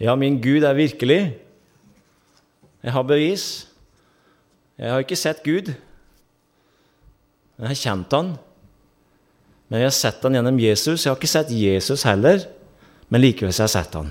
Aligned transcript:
Ja, 0.00 0.14
min 0.16 0.40
Gud 0.40 0.64
er 0.64 0.74
virkelig. 0.74 1.20
Jeg 2.82 2.92
har 2.92 3.02
bevis. 3.04 3.68
Jeg 4.80 4.92
har 4.92 5.02
ikke 5.04 5.18
sett 5.18 5.42
Gud. 5.44 5.74
Jeg 7.60 7.68
har 7.68 7.76
kjent 7.76 8.16
han. 8.16 8.32
Men 9.68 9.82
jeg 9.82 9.90
har 9.90 9.98
sett 9.98 10.24
han 10.24 10.38
gjennom 10.38 10.58
Jesus. 10.62 11.04
Jeg 11.04 11.12
har 11.12 11.20
ikke 11.20 11.30
sett 11.30 11.52
Jesus 11.52 12.06
heller, 12.08 12.46
men 13.12 13.22
likevel 13.22 13.52
har 13.52 13.68
jeg 13.68 13.74
sett 13.76 13.98
han. 13.98 14.08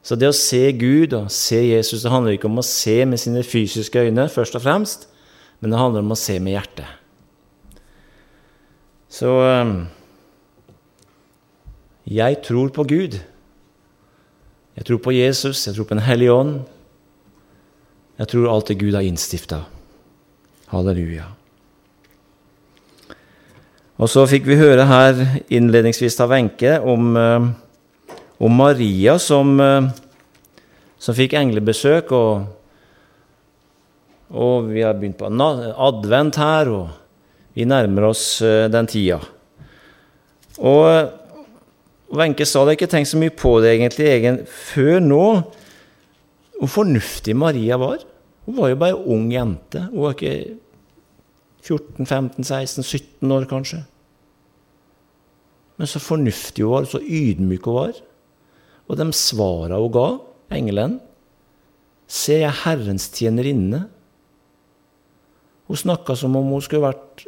Så 0.00 0.16
det 0.16 0.30
å 0.30 0.36
se 0.36 0.62
Gud 0.80 1.12
og 1.18 1.28
se 1.34 1.58
Jesus 1.60 2.06
det 2.06 2.12
handler 2.12 2.38
ikke 2.38 2.48
om 2.48 2.62
å 2.62 2.64
se 2.64 3.02
med 3.04 3.20
sine 3.20 3.42
fysiske 3.44 4.06
øyne, 4.06 4.30
først 4.32 4.56
og 4.56 4.64
fremst, 4.64 5.10
men 5.60 5.74
det 5.74 5.80
handler 5.80 6.06
om 6.06 6.14
å 6.14 6.18
se 6.18 6.38
med 6.40 6.54
hjertet. 6.54 6.88
Så 9.10 9.34
ehm, 9.44 9.74
jeg 12.08 12.40
tror 12.46 12.72
på 12.72 12.86
Gud. 12.88 13.18
Jeg 14.78 14.86
tror 14.86 15.00
på 15.02 15.12
Jesus, 15.12 15.66
jeg 15.66 15.74
tror 15.74 15.88
på 15.88 15.96
Den 15.96 16.06
hellige 16.06 16.32
ånd. 16.32 16.60
Jeg 18.20 18.28
tror 18.28 18.50
alt 18.52 18.68
det 18.68 18.78
Gud 18.78 18.94
har 18.94 19.04
innstifta. 19.04 19.64
Halleluja. 20.70 21.24
Og 24.00 24.08
så 24.08 24.24
fikk 24.28 24.46
vi 24.48 24.56
høre 24.56 24.86
her 24.88 25.18
innledningsvis 25.52 26.16
av 26.24 26.30
Wenche 26.32 26.78
om, 26.80 27.16
ehm, 27.16 27.50
om, 28.40 28.52
Maria 28.56 29.18
som, 29.18 29.60
ehm, 29.60 29.90
som 30.98 31.14
fikk 31.14 31.34
englebesøk. 31.34 32.12
Og, 32.12 32.46
og 34.30 34.70
vi 34.70 34.80
har 34.80 34.94
begynt 34.94 35.18
på 35.18 35.28
advent 35.28 36.36
her, 36.36 36.68
og 36.68 36.88
vi 37.54 37.64
nærmer 37.64 38.08
oss 38.08 38.40
eh, 38.42 38.68
den 38.68 38.86
tida. 38.86 39.20
Og 40.58 41.19
Wenche 42.10 42.46
sa 42.48 42.64
det, 42.66 42.74
ikke 42.74 42.90
tenkt 42.90 43.10
så 43.12 43.18
mye 43.20 43.32
på 43.34 43.58
det 43.62 43.76
egentlig 43.76 44.08
egen, 44.10 44.40
før 44.46 44.98
nå, 45.04 45.26
hvor 46.58 46.72
fornuftig 46.80 47.36
Maria 47.38 47.78
var. 47.80 48.02
Hun 48.46 48.56
var 48.56 48.72
jo 48.72 48.78
bare 48.80 48.96
ei 48.96 49.12
ung 49.14 49.28
jente. 49.30 49.84
Hun 49.92 50.02
var 50.08 50.16
ikke 50.16 50.56
14-15-16-17 51.62 53.34
år, 53.36 53.46
kanskje. 53.50 53.84
Men 55.78 55.88
så 55.88 56.02
fornuftig 56.02 56.66
hun 56.66 56.74
var, 56.74 56.90
så 56.90 56.98
ydmyk 56.98 57.68
hun 57.70 57.78
var. 57.78 58.02
Og 58.90 58.98
de 58.98 59.06
svara 59.14 59.78
hun 59.78 59.94
ga, 59.94 60.08
engelen 60.50 60.98
Ser 62.10 62.40
jeg 62.40 62.48
er 62.48 62.62
Herrens 62.64 63.04
tjenerinne. 63.14 63.84
Hun 65.70 65.78
snakka 65.78 66.16
som 66.18 66.34
om 66.34 66.48
hun 66.50 66.64
skulle 66.64 66.88
vært 66.88 67.22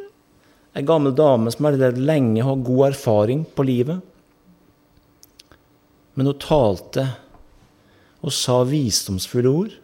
ei 0.75 0.83
gammel 0.83 1.13
dame 1.15 1.53
som 1.53 1.69
har 1.69 1.77
levd 1.79 2.01
lenge 2.03 2.43
har 2.43 2.65
god 2.67 2.89
erfaring 2.89 3.45
på 3.47 3.63
livet. 3.63 4.01
Men 6.13 6.29
hun 6.29 6.41
talte 6.41 7.07
og 8.23 8.33
sa 8.33 8.61
visdomsfulle 8.67 9.49
ord. 9.49 9.79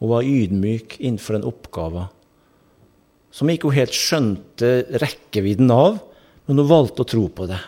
og 0.00 0.08
var 0.08 0.24
ydmyk 0.24 0.94
innenfor 0.96 1.36
den 1.36 1.44
oppgava 1.44 2.06
som 3.30 3.50
ikke 3.50 3.70
hun 3.70 3.78
helt 3.78 3.94
skjønte 3.94 4.70
rekkevidden 5.02 5.70
av, 5.70 6.00
men 6.46 6.58
hun 6.58 6.70
valgte 6.70 7.04
å 7.04 7.08
tro 7.08 7.26
på 7.30 7.46
det. 7.50 7.60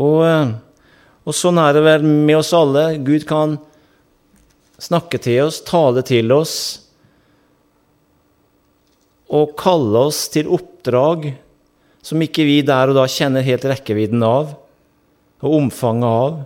Og, 0.00 0.22
og 1.28 1.36
sånn 1.36 1.60
er 1.60 1.76
det 1.76 1.82
vel 1.84 2.06
med 2.08 2.38
oss 2.38 2.54
alle. 2.56 2.86
Gud 3.04 3.26
kan 3.28 3.58
snakke 4.80 5.20
til 5.22 5.44
oss, 5.44 5.60
tale 5.66 6.02
til 6.06 6.32
oss 6.32 6.56
og 9.32 9.52
kalle 9.60 10.08
oss 10.08 10.24
til 10.32 10.48
oppdrag 10.52 11.30
som 12.04 12.20
ikke 12.24 12.44
vi 12.44 12.58
der 12.66 12.90
og 12.90 12.98
da 12.98 13.04
kjenner 13.08 13.44
helt 13.44 13.64
rekkevidden 13.68 14.24
av 14.26 14.56
og 15.42 15.56
omfanget 15.58 16.06
av. 16.08 16.38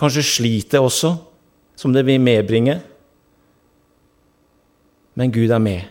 Kanskje 0.00 0.24
slitet 0.24 0.78
også, 0.80 1.16
som 1.76 1.92
det 1.92 2.06
vil 2.06 2.22
medbringe. 2.22 2.78
Men 5.18 5.32
Gud 5.34 5.50
er 5.50 5.60
med, 5.60 5.82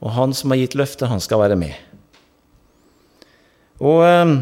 og 0.00 0.14
Han 0.14 0.32
som 0.32 0.52
har 0.54 0.62
gitt 0.62 0.76
løftet, 0.78 1.08
han 1.10 1.20
skal 1.20 1.42
være 1.42 1.58
med. 1.58 1.74
Og 3.82 4.04
eh, 4.06 4.36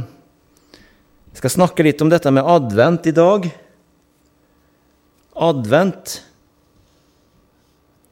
Jeg 1.32 1.40
skal 1.40 1.50
snakke 1.56 1.82
litt 1.82 2.02
om 2.04 2.12
dette 2.12 2.30
med 2.30 2.46
advent 2.46 3.08
i 3.10 3.14
dag. 3.16 3.48
Advent 5.34 6.20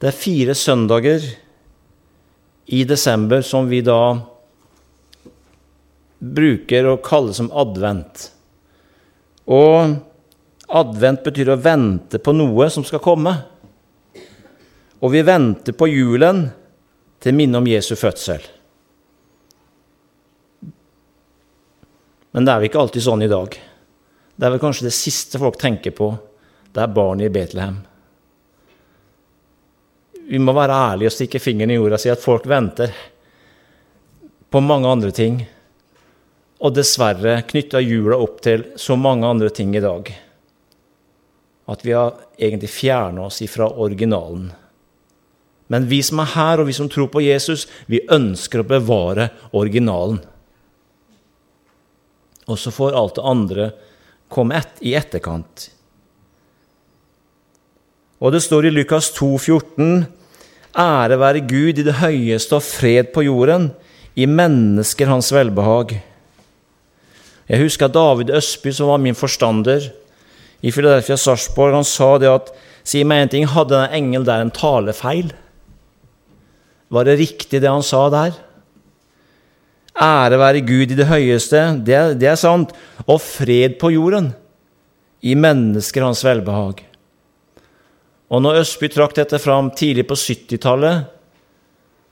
Det 0.01 0.09
er 0.09 0.19
fire 0.19 0.55
søndager 0.57 1.23
i 2.67 2.83
desember 2.83 3.43
som 3.45 3.69
vi 3.69 3.79
da 3.85 4.32
bruker 6.23 6.87
å 6.87 6.99
kalle 7.03 7.33
som 7.35 7.51
advent. 7.51 8.29
Og 9.51 9.95
advent 10.71 11.23
betyr 11.25 11.51
å 11.51 11.59
vente 11.59 12.19
på 12.23 12.33
noe 12.35 12.69
som 12.71 12.85
skal 12.87 13.03
komme. 13.03 13.35
Og 15.03 15.11
vi 15.11 15.23
venter 15.27 15.75
på 15.75 15.89
julen 15.91 16.45
til 17.23 17.35
minne 17.35 17.59
om 17.59 17.67
Jesu 17.67 17.95
fødsel. 17.99 18.43
Men 22.33 22.45
det 22.47 22.53
er 22.53 22.61
vel 22.61 22.71
ikke 22.71 22.81
alltid 22.81 23.03
sånn 23.05 23.25
i 23.25 23.31
dag. 23.31 23.55
Det 24.33 24.45
er 24.47 24.53
vel 24.55 24.61
kanskje 24.63 24.87
det 24.87 24.95
siste 24.95 25.41
folk 25.41 25.59
tenker 25.61 25.93
på. 25.93 26.07
Det 26.73 26.81
er 26.81 26.95
barnet 26.95 27.27
i 27.27 27.33
Betlehem. 27.33 27.75
Vi 30.23 30.39
må 30.39 30.55
være 30.55 30.79
ærlige 30.87 31.11
og 31.11 31.13
stikke 31.13 31.41
fingeren 31.43 31.75
i 31.75 31.77
jorda 31.77 31.99
og 31.99 32.01
si 32.01 32.09
at 32.09 32.23
folk 32.23 32.47
venter 32.49 32.95
på 34.49 34.61
mange 34.63 34.87
andre 34.87 35.11
ting 35.13 35.41
og 36.63 36.75
dessverre 36.75 37.41
knytta 37.47 37.81
jula 37.83 38.17
opp 38.23 38.39
til 38.45 38.69
så 38.79 38.95
mange 38.95 39.27
andre 39.27 39.51
ting 39.53 39.75
i 39.75 39.83
dag 39.83 40.13
at 41.65 41.85
vi 41.85 41.93
har 41.95 42.17
egentlig 42.37 42.69
fjerna 42.69 43.27
oss 43.29 43.41
ifra 43.41 43.69
originalen. 43.69 44.51
Men 45.67 45.87
vi 45.87 46.01
som 46.03 46.19
er 46.19 46.33
her, 46.35 46.59
og 46.59 46.67
vi 46.67 46.75
som 46.75 46.89
tror 46.91 47.07
på 47.11 47.23
Jesus, 47.23 47.67
vi 47.87 48.03
ønsker 48.11 48.61
å 48.61 48.67
bevare 48.67 49.29
originalen. 49.55 50.19
Og 52.51 52.59
så 52.59 52.73
får 52.75 52.97
alt 52.99 53.15
det 53.15 53.27
andre 53.27 53.69
komme 54.33 54.59
et, 54.59 54.75
i 54.83 54.91
etterkant. 54.99 55.69
Og 58.19 58.35
det 58.35 58.43
står 58.43 58.67
i 58.67 58.73
Lukas 58.73 59.11
2, 59.15 59.31
14, 59.39 60.03
Ære 60.73 61.19
være 61.21 61.45
Gud 61.45 61.79
i 61.79 61.85
det 61.85 61.99
høyeste 62.01 62.57
og 62.57 62.65
fred 62.65 63.11
på 63.15 63.23
jorden, 63.27 63.71
i 64.17 64.27
mennesker 64.29 65.09
hans 65.09 65.31
velbehag. 65.33 65.95
Jeg 67.49 67.63
husker 67.65 67.91
David 67.91 68.31
Østby, 68.31 68.71
som 68.71 68.91
var 68.91 69.01
min 69.03 69.17
forstander 69.17 69.89
i 70.63 70.71
Philadelphia 70.71 71.17
Sarpsborg, 71.19 71.75
han 71.75 71.87
sa 71.87 72.15
det 72.21 72.31
at 72.31 72.53
Si 72.83 72.99
meg 73.07 73.21
en 73.23 73.31
ting, 73.31 73.45
hadde 73.47 73.77
den 73.77 73.93
engel 73.95 74.25
der 74.27 74.41
en 74.43 74.51
talefeil? 74.51 75.29
Var 76.91 77.07
det 77.07 77.19
riktig, 77.21 77.61
det 77.63 77.71
han 77.71 77.85
sa 77.85 78.09
der? 78.11 78.35
Ære 79.93 80.39
være 80.41 80.65
Gud 80.67 80.91
i 80.91 80.97
det 80.97 81.07
høyeste, 81.07 81.61
det, 81.85 81.99
det 82.19 82.27
er 82.33 82.39
sant, 82.39 82.73
og 83.07 83.21
fred 83.23 83.77
på 83.79 83.93
jorden, 83.93 84.33
i 85.23 85.31
mennesker 85.39 86.03
hans 86.03 86.25
velbehag. 86.25 86.83
Og 88.33 88.43
når 88.43 88.63
Østby 88.65 88.89
trakk 88.91 89.15
dette 89.15 89.39
fram 89.39 89.69
tidlig 89.71 90.07
på 90.09 90.17
70-tallet, 90.19 91.07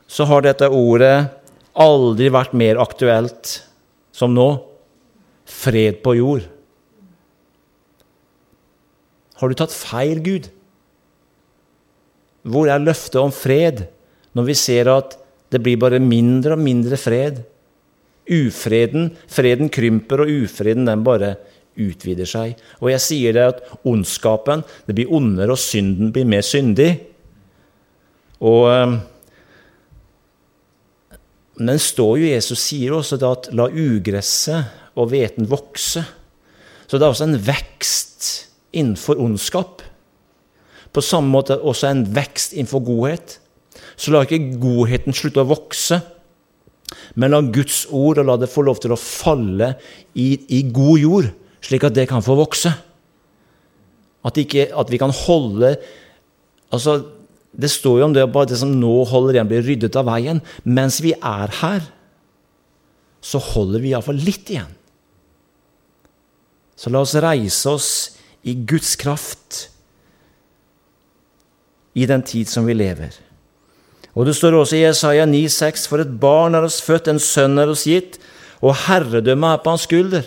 så 0.07 0.27
har 0.29 0.45
dette 0.45 0.71
ordet 0.71 1.31
aldri 1.75 2.31
vært 2.31 2.55
mer 2.55 2.79
aktuelt 2.83 3.57
som 4.15 4.31
nå 4.35 4.53
fred 5.51 5.99
på 6.03 6.15
jord. 6.17 6.47
Har 9.41 9.49
du 9.49 9.57
tatt 9.57 9.73
feil, 9.73 10.21
Gud? 10.23 10.51
Hvor 12.41 12.69
er 12.69 12.81
løftet 12.81 13.19
om 13.21 13.33
fred 13.33 13.85
når 14.37 14.47
vi 14.47 14.57
ser 14.57 14.89
at 14.93 15.17
det 15.51 15.59
blir 15.63 15.79
bare 15.81 15.99
mindre 16.01 16.55
og 16.55 16.63
mindre 16.63 16.97
fred? 16.97 17.41
Ufreden, 18.31 19.09
freden 19.27 19.71
krymper, 19.73 20.23
og 20.23 20.45
ufreden 20.45 20.85
den 20.87 21.03
bare 21.03 21.35
utvider 21.79 22.29
seg. 22.29 22.59
Og 22.79 22.91
jeg 22.93 23.03
sier 23.03 23.35
det 23.35 23.47
at 23.55 23.63
ondskapen 23.87 24.63
det 24.87 24.95
blir 24.97 25.11
ondere, 25.11 25.55
og 25.55 25.61
synden 25.61 26.13
blir 26.13 26.29
mer 26.29 26.45
syndig. 26.45 26.91
Og 28.41 28.67
eh, 28.71 28.99
Men 31.61 31.77
står 31.77 32.15
jo 32.17 32.29
Jesus 32.31 32.61
sier 32.71 32.93
også 32.95 33.19
at 33.27 33.51
la 33.53 33.67
ugresset 33.69 34.80
og 34.95 35.11
hveten 35.11 35.47
vokse. 35.49 36.03
Så 36.87 36.99
det 36.99 37.05
er 37.05 37.13
også 37.13 37.29
en 37.29 37.39
vekst 37.39 38.29
innenfor 38.75 39.19
ondskap. 39.21 39.83
På 40.91 41.03
samme 41.03 41.31
måte 41.31 41.59
også 41.59 41.87
en 41.87 42.03
vekst 42.15 42.55
innenfor 42.55 42.83
godhet. 42.83 43.37
Så 43.95 44.11
la 44.11 44.25
ikke 44.25 44.57
godheten 44.59 45.15
slutte 45.15 45.43
å 45.43 45.47
vokse, 45.47 46.01
men 47.15 47.31
la 47.31 47.39
Guds 47.55 47.85
ord 47.95 48.19
og 48.19 48.27
la 48.27 48.35
det 48.39 48.51
få 48.51 48.65
lov 48.67 48.81
til 48.83 48.91
å 48.91 48.99
falle 48.99 49.73
i, 50.19 50.35
i 50.51 50.61
god 50.67 50.99
jord, 50.99 51.29
slik 51.63 51.85
at 51.87 51.95
det 51.95 52.09
kan 52.11 52.23
få 52.25 52.35
vokse. 52.39 52.73
At, 54.27 54.37
ikke, 54.37 54.67
at 54.75 54.91
vi 54.91 54.99
kan 55.01 55.09
holde 55.23 55.71
altså, 56.69 56.99
Det 57.57 57.71
står 57.71 57.95
jo 57.97 58.05
om 58.05 58.13
det 58.13 58.27
bare 58.29 58.51
det 58.51 58.59
som 58.59 58.69
nå 58.69 58.91
holder 59.09 59.39
igjen, 59.39 59.47
blir 59.49 59.65
ryddet 59.65 59.95
av 59.99 60.05
veien. 60.07 60.43
Mens 60.63 61.01
vi 61.03 61.11
er 61.15 61.51
her, 61.61 61.87
så 63.19 63.41
holder 63.43 63.83
vi 63.83 63.91
iallfall 63.91 64.21
litt 64.21 64.51
igjen. 64.53 64.69
Så 66.81 66.89
la 66.89 67.03
oss 67.05 67.13
reise 67.21 67.69
oss 67.69 67.89
i 68.41 68.55
Guds 68.57 68.95
kraft 68.97 69.67
i 71.93 72.07
den 72.09 72.23
tid 72.25 72.49
som 72.49 72.65
vi 72.65 72.73
lever. 72.73 73.13
Og 74.17 74.25
det 74.25 74.33
står 74.35 74.57
også 74.57 74.79
i 74.79 74.83
Jesaja 74.87 75.27
9,6.: 75.29 75.85
For 75.87 76.01
et 76.01 76.19
barn 76.19 76.57
er 76.57 76.65
oss 76.65 76.81
født, 76.81 77.11
en 77.11 77.21
sønn 77.21 77.59
er 77.61 77.69
oss 77.69 77.85
gitt, 77.85 78.17
og 78.61 78.79
herredømmet 78.87 79.53
er 79.53 79.61
på 79.61 79.75
hans 79.75 79.85
skulder. 79.87 80.25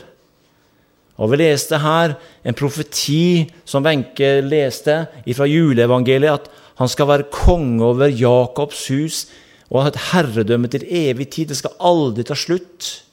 Og 1.19 1.31
Vi 1.31 1.39
leste 1.39 1.79
her 1.79 2.17
en 2.45 2.55
profeti 2.55 3.51
som 3.65 3.85
Wenche 3.85 4.41
leste 4.43 5.07
fra 5.35 5.47
juleevangeliet, 5.47 6.33
at 6.33 6.51
han 6.79 6.89
skal 6.89 7.07
være 7.07 7.31
konge 7.31 7.85
over 7.85 8.11
Jakobs 8.11 8.89
hus 8.89 9.27
og 9.71 9.83
ha 9.83 9.89
et 9.89 10.03
herredømme 10.11 10.69
til 10.69 10.87
evig 10.91 11.29
tid. 11.31 11.49
Det 11.49 11.57
skal 11.57 11.77
aldri 11.81 12.25
ta 12.27 12.35
slutt. 12.35 13.05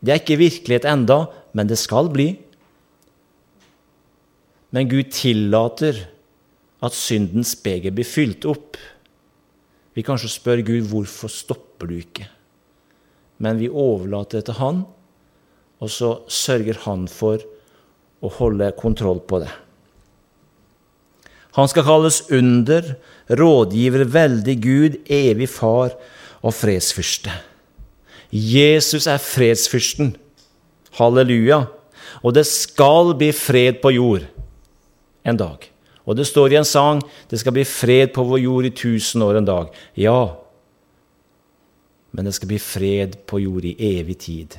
Det 0.00 0.12
er 0.12 0.20
ikke 0.22 0.40
virkelighet 0.40 0.88
enda, 0.88 1.26
men 1.56 1.70
det 1.70 1.78
skal 1.80 2.10
bli. 2.12 2.32
Men 4.70 4.90
Gud 4.90 5.10
tillater 5.14 5.98
at 6.80 6.96
syndens 6.96 7.56
beger 7.58 7.94
blir 7.94 8.08
fylt 8.08 8.46
opp. 8.48 8.78
Vi 9.96 10.04
kanskje 10.06 10.30
spør 10.32 10.62
Gud 10.66 10.86
hvorfor 10.92 11.32
stopper 11.32 11.90
du 11.90 11.96
ikke? 11.98 12.28
Men 13.40 13.58
vi 13.60 13.68
overlater 13.68 14.38
det 14.38 14.50
til 14.50 14.60
Han, 14.60 14.84
og 15.80 15.90
så 15.90 16.12
sørger 16.28 16.84
Han 16.84 17.08
for 17.10 17.42
å 18.20 18.30
holde 18.36 18.70
kontroll 18.78 19.22
på 19.24 19.40
det. 19.42 19.50
Han 21.58 21.68
skal 21.68 21.86
kalles 21.86 22.22
under, 22.30 22.94
rådgiver, 23.26 24.04
veldig 24.06 24.56
Gud, 24.62 24.98
evig 25.10 25.48
far 25.50 25.96
og 26.40 26.54
fredsfyrste. 26.54 27.32
Jesus 28.30 29.08
er 29.10 29.18
fredsfyrsten. 29.18 30.14
Halleluja. 30.98 31.64
Og 32.24 32.34
det 32.34 32.46
skal 32.48 33.14
bli 33.18 33.30
fred 33.36 33.80
på 33.82 33.92
jord 33.94 34.26
en 35.22 35.38
dag. 35.38 35.66
Og 36.08 36.16
det 36.16 36.26
står 36.26 36.54
i 36.54 36.60
en 36.60 36.66
sang 36.66 37.02
det 37.30 37.38
skal 37.40 37.54
bli 37.54 37.64
fred 37.68 38.14
på 38.14 38.24
vår 38.26 38.42
jord 38.42 38.66
i 38.66 38.74
tusen 38.74 39.22
år 39.22 39.38
en 39.38 39.48
dag. 39.48 39.68
Ja, 39.94 40.36
men 42.10 42.26
det 42.26 42.34
skal 42.34 42.50
bli 42.50 42.58
fred 42.58 43.20
på 43.30 43.38
jord 43.42 43.66
i 43.68 43.76
evig 43.92 44.18
tid 44.26 44.56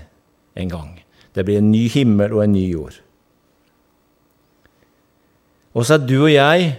en 0.56 0.72
gang. 0.72 0.92
Det 1.36 1.44
blir 1.48 1.60
en 1.60 1.72
ny 1.72 1.88
himmel 1.92 2.34
og 2.36 2.46
en 2.46 2.56
ny 2.56 2.64
jord. 2.72 2.96
Og 5.72 5.88
så 5.88 5.96
er 5.96 6.08
du 6.08 6.18
og 6.24 6.32
jeg 6.32 6.72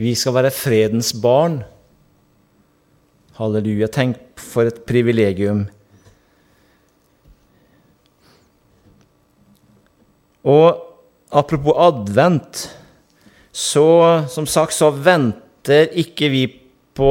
vi 0.00 0.14
skal 0.18 0.34
være 0.34 0.50
fredens 0.50 1.12
barn. 1.22 1.60
Halleluja. 3.38 3.86
Tenk 3.86 4.18
for 4.40 4.66
et 4.66 4.82
privilegium. 4.88 5.68
Og 10.44 10.80
apropos 11.32 11.76
advent 11.80 12.68
så 13.54 13.88
som 14.28 14.46
sagt 14.50 14.74
så 14.74 14.90
venter 14.90 15.92
ikke 15.94 16.28
vi 16.32 16.44
på 16.94 17.10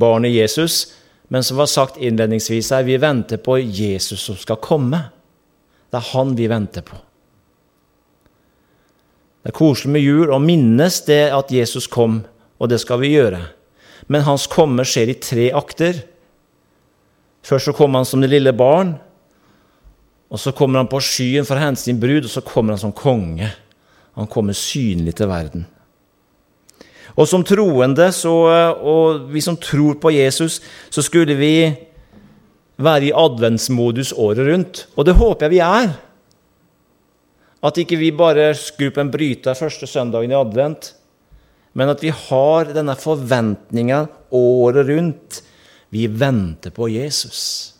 barnet 0.00 0.32
Jesus, 0.32 0.94
men 1.28 1.44
som 1.44 1.58
var 1.60 1.68
sagt 1.68 2.00
innledningsvis 2.00 2.70
her, 2.72 2.84
vi 2.84 2.96
venter 3.00 3.40
på 3.40 3.58
Jesus 3.60 4.24
som 4.26 4.36
skal 4.40 4.60
komme. 4.64 5.00
Det 5.92 6.00
er 6.00 6.10
han 6.12 6.32
vi 6.36 6.48
venter 6.50 6.84
på. 6.84 6.96
Det 9.44 9.52
er 9.52 9.56
koselig 9.58 9.92
med 9.92 10.04
jul 10.04 10.32
og 10.32 10.40
minnes 10.40 11.02
det 11.04 11.28
at 11.36 11.52
Jesus 11.52 11.86
kom, 11.86 12.22
og 12.56 12.70
det 12.72 12.80
skal 12.80 13.02
vi 13.02 13.12
gjøre. 13.12 13.42
Men 14.08 14.24
hans 14.24 14.46
komme 14.48 14.84
skjer 14.88 15.12
i 15.12 15.20
tre 15.20 15.50
akter. 15.56 16.00
Først 17.44 17.68
så 17.68 17.74
kommer 17.76 18.00
han 18.00 18.08
som 18.08 18.24
det 18.24 18.32
lille 18.32 18.54
barn. 18.56 18.96
Og 20.34 20.40
så 20.40 20.50
kommer 20.50 20.82
han 20.82 20.90
på 20.90 20.98
skyen 20.98 21.46
for 21.46 21.54
å 21.54 21.62
hente 21.62 21.84
sin 21.84 22.00
brud, 22.02 22.26
og 22.26 22.32
så 22.32 22.42
kommer 22.42 22.74
han 22.74 22.82
som 22.82 22.94
konge. 22.96 23.52
Han 24.18 24.26
kommer 24.30 24.56
synlig 24.58 25.14
til 25.20 25.30
verden. 25.30 25.66
Og 27.14 27.28
som 27.30 27.44
troende, 27.46 28.08
så, 28.10 28.32
og 28.74 29.28
vi 29.30 29.42
som 29.44 29.58
tror 29.60 30.00
på 30.02 30.10
Jesus, 30.10 30.58
så 30.90 31.04
skulle 31.06 31.36
vi 31.38 31.54
være 32.82 33.10
i 33.10 33.14
adventsmodus 33.14 34.10
året 34.18 34.48
rundt. 34.48 34.80
Og 34.98 35.06
det 35.06 35.14
håper 35.20 35.46
jeg 35.46 35.54
vi 35.54 35.62
er. 35.62 35.92
At 37.64 37.78
ikke 37.80 38.00
vi 38.00 38.10
bare 38.14 38.50
skrur 38.58 38.90
på 38.96 39.04
en 39.04 39.12
bryter 39.14 39.54
første 39.56 39.86
søndagen 39.88 40.34
i 40.34 40.38
advent, 40.38 40.90
men 41.78 41.90
at 41.90 42.02
vi 42.02 42.10
har 42.10 42.74
denne 42.74 42.94
forventninga 42.98 44.02
året 44.34 44.90
rundt. 44.90 45.40
Vi 45.94 46.08
venter 46.10 46.74
på 46.74 46.90
Jesus. 46.90 47.73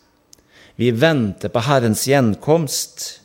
Vi 0.76 0.90
venter 0.90 1.52
på 1.52 1.62
Herrens 1.62 2.06
gjenkomst. 2.08 3.20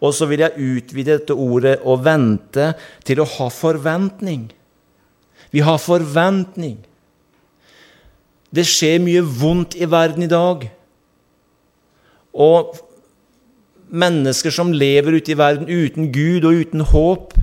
Og 0.00 0.14
så 0.16 0.26
vil 0.30 0.40
jeg 0.40 0.56
utvide 0.58 1.18
dette 1.18 1.34
ordet 1.36 1.80
'å 1.84 1.96
vente' 2.00 2.74
til 3.04 3.20
å 3.20 3.28
ha 3.28 3.48
forventning. 3.48 4.50
Vi 5.52 5.60
har 5.60 5.78
forventning. 5.78 6.78
Det 8.54 8.64
skjer 8.64 9.00
mye 9.00 9.20
vondt 9.20 9.76
i 9.76 9.84
verden 9.84 10.22
i 10.22 10.30
dag. 10.30 10.70
Og 12.32 12.78
mennesker 13.92 14.50
som 14.50 14.72
lever 14.72 15.18
ute 15.20 15.32
i 15.32 15.38
verden 15.38 15.68
uten 15.68 16.12
Gud 16.12 16.44
og 16.44 16.52
uten 16.64 16.80
håp 16.80 17.34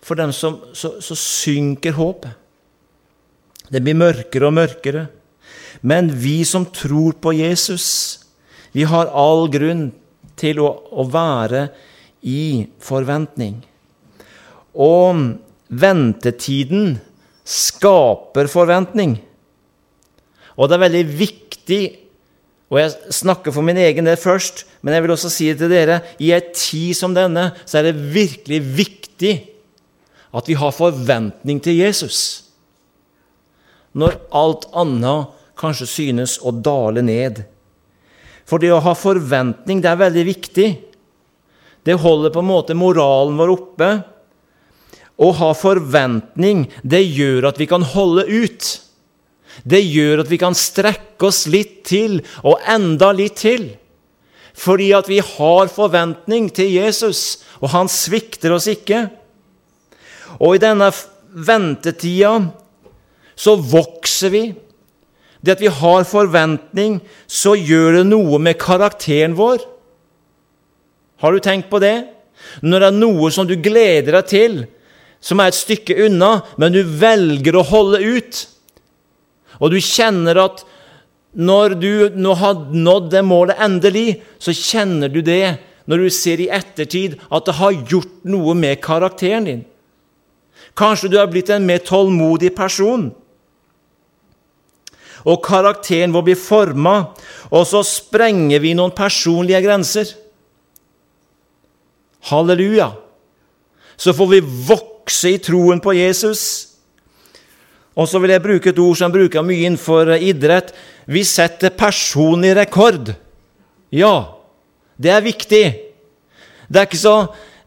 For 0.00 0.16
dem 0.16 0.32
som, 0.32 0.54
så, 0.72 0.94
så 1.04 1.14
synker 1.14 1.92
håpet. 1.92 2.32
Det 3.68 3.82
blir 3.84 3.98
mørkere 4.00 4.46
og 4.48 4.54
mørkere. 4.56 5.02
Men 5.82 6.10
vi 6.22 6.40
som 6.44 6.66
tror 6.66 7.16
på 7.22 7.34
Jesus, 7.38 7.86
vi 8.72 8.86
har 8.86 9.10
all 9.14 9.48
grunn 9.52 9.88
til 10.40 10.60
å, 10.62 10.70
å 10.90 11.06
være 11.10 11.68
i 12.26 12.66
forventning. 12.82 13.60
Og 14.74 15.38
ventetiden 15.70 16.98
skaper 17.46 18.50
forventning. 18.50 19.16
Og 20.58 20.68
det 20.68 20.76
er 20.76 20.84
veldig 20.84 21.04
viktig, 21.18 21.82
og 22.70 22.78
jeg 22.78 23.14
snakker 23.16 23.54
for 23.54 23.66
min 23.66 23.80
egen 23.80 24.06
del 24.06 24.18
først, 24.20 24.66
men 24.82 24.94
jeg 24.94 25.04
vil 25.04 25.14
også 25.14 25.30
si 25.32 25.48
det 25.50 25.58
til 25.62 25.72
dere, 25.72 26.00
i 26.22 26.30
ei 26.34 26.42
tid 26.54 26.94
som 26.98 27.16
denne 27.16 27.50
så 27.64 27.80
er 27.80 27.88
det 27.88 28.12
virkelig 28.14 28.60
viktig 28.78 29.34
at 30.36 30.46
vi 30.46 30.54
har 30.58 30.74
forventning 30.74 31.58
til 31.62 31.80
Jesus. 31.80 32.46
Når 33.98 34.20
alt 34.36 34.68
annet 34.78 35.39
kanskje 35.60 35.88
synes 35.88 36.38
å 36.42 36.52
dale 36.54 37.04
ned. 37.04 37.42
For 38.48 38.62
det 38.62 38.72
å 38.74 38.82
ha 38.82 38.94
forventning, 38.98 39.82
det 39.82 39.90
er 39.92 40.00
veldig 40.00 40.24
viktig. 40.26 40.68
Det 41.86 41.96
holder 42.02 42.32
på 42.34 42.42
en 42.42 42.50
måte 42.50 42.76
moralen 42.76 43.38
vår 43.38 43.52
oppe. 43.54 43.90
Å 45.20 45.28
ha 45.36 45.50
forventning, 45.54 46.64
det 46.82 47.02
gjør 47.04 47.50
at 47.50 47.60
vi 47.60 47.68
kan 47.70 47.84
holde 47.84 48.24
ut. 48.26 48.70
Det 49.68 49.80
gjør 49.84 50.22
at 50.22 50.30
vi 50.32 50.38
kan 50.40 50.56
strekke 50.56 51.28
oss 51.28 51.44
litt 51.50 51.82
til, 51.88 52.20
og 52.42 52.62
enda 52.68 53.12
litt 53.16 53.40
til. 53.42 53.68
Fordi 54.56 54.90
at 54.96 55.08
vi 55.08 55.20
har 55.24 55.70
forventning 55.72 56.48
til 56.56 56.72
Jesus, 56.74 57.44
og 57.60 57.72
han 57.74 57.90
svikter 57.92 58.56
oss 58.56 58.66
ikke. 58.72 59.06
Og 60.40 60.56
i 60.56 60.62
denne 60.62 60.88
ventetida 61.30 62.34
så 63.38 63.56
vokser 63.56 64.34
vi. 64.34 64.44
Det 65.40 65.56
at 65.56 65.62
vi 65.62 65.72
har 65.72 66.08
forventning, 66.08 67.00
så 67.26 67.54
gjør 67.56 68.00
det 68.00 68.06
noe 68.10 68.40
med 68.42 68.58
karakteren 68.60 69.36
vår. 69.38 69.62
Har 71.20 71.32
du 71.32 71.40
tenkt 71.44 71.70
på 71.72 71.80
det? 71.80 71.96
Når 72.64 72.80
det 72.80 72.88
er 72.88 72.98
noe 72.98 73.30
som 73.32 73.48
du 73.48 73.56
gleder 73.60 74.16
deg 74.18 74.28
til, 74.28 74.60
som 75.20 75.40
er 75.40 75.52
et 75.52 75.58
stykke 75.58 75.96
unna, 76.06 76.40
men 76.60 76.72
du 76.72 76.80
velger 76.82 77.56
å 77.56 77.64
holde 77.68 78.00
ut. 78.00 78.44
Og 79.60 79.72
du 79.74 79.80
kjenner 79.84 80.40
at 80.40 80.62
når 81.36 81.76
du 81.78 81.92
nå 82.18 82.34
har 82.40 82.62
nådd 82.72 83.10
det 83.12 83.22
målet 83.22 83.60
endelig, 83.62 84.20
så 84.40 84.54
kjenner 84.56 85.12
du 85.12 85.20
det 85.22 85.60
når 85.90 86.04
du 86.04 86.12
ser 86.14 86.40
i 86.42 86.50
ettertid 86.52 87.18
at 87.30 87.46
det 87.46 87.58
har 87.60 87.76
gjort 87.92 88.24
noe 88.28 88.56
med 88.58 88.80
karakteren 88.82 89.46
din. 89.46 89.62
Kanskje 90.78 91.10
du 91.12 91.18
har 91.20 91.30
blitt 91.30 91.50
en 91.52 91.66
mer 91.66 91.82
tålmodig 91.84 92.52
person. 92.56 93.10
Og 95.28 95.42
karakteren 95.44 96.14
vår 96.14 96.24
blir 96.30 96.40
forma, 96.40 96.94
og 97.52 97.66
så 97.68 97.82
sprenger 97.84 98.62
vi 98.62 98.72
noen 98.76 98.94
personlige 98.96 99.60
grenser. 99.66 100.14
Halleluja! 102.30 102.92
Så 104.00 104.14
får 104.16 104.30
vi 104.30 104.40
vokse 104.70 105.34
i 105.34 105.40
troen 105.42 105.80
på 105.82 105.92
Jesus. 105.98 106.42
Og 107.98 108.08
så 108.08 108.20
vil 108.22 108.32
jeg 108.32 108.44
bruke 108.44 108.70
et 108.72 108.80
ord 108.80 108.96
som 108.96 109.10
jeg 109.10 109.16
bruker 109.18 109.44
mye 109.44 109.66
innenfor 109.66 110.14
idrett. 110.16 110.72
Vi 111.10 111.24
setter 111.26 111.74
personlig 111.76 112.54
rekord. 112.56 113.12
Ja, 113.92 114.40
det 114.96 115.12
er 115.12 115.26
viktig. 115.26 115.64
Det 116.70 116.78
er 116.78 116.86
ikke 116.86 117.00
så, 117.00 117.14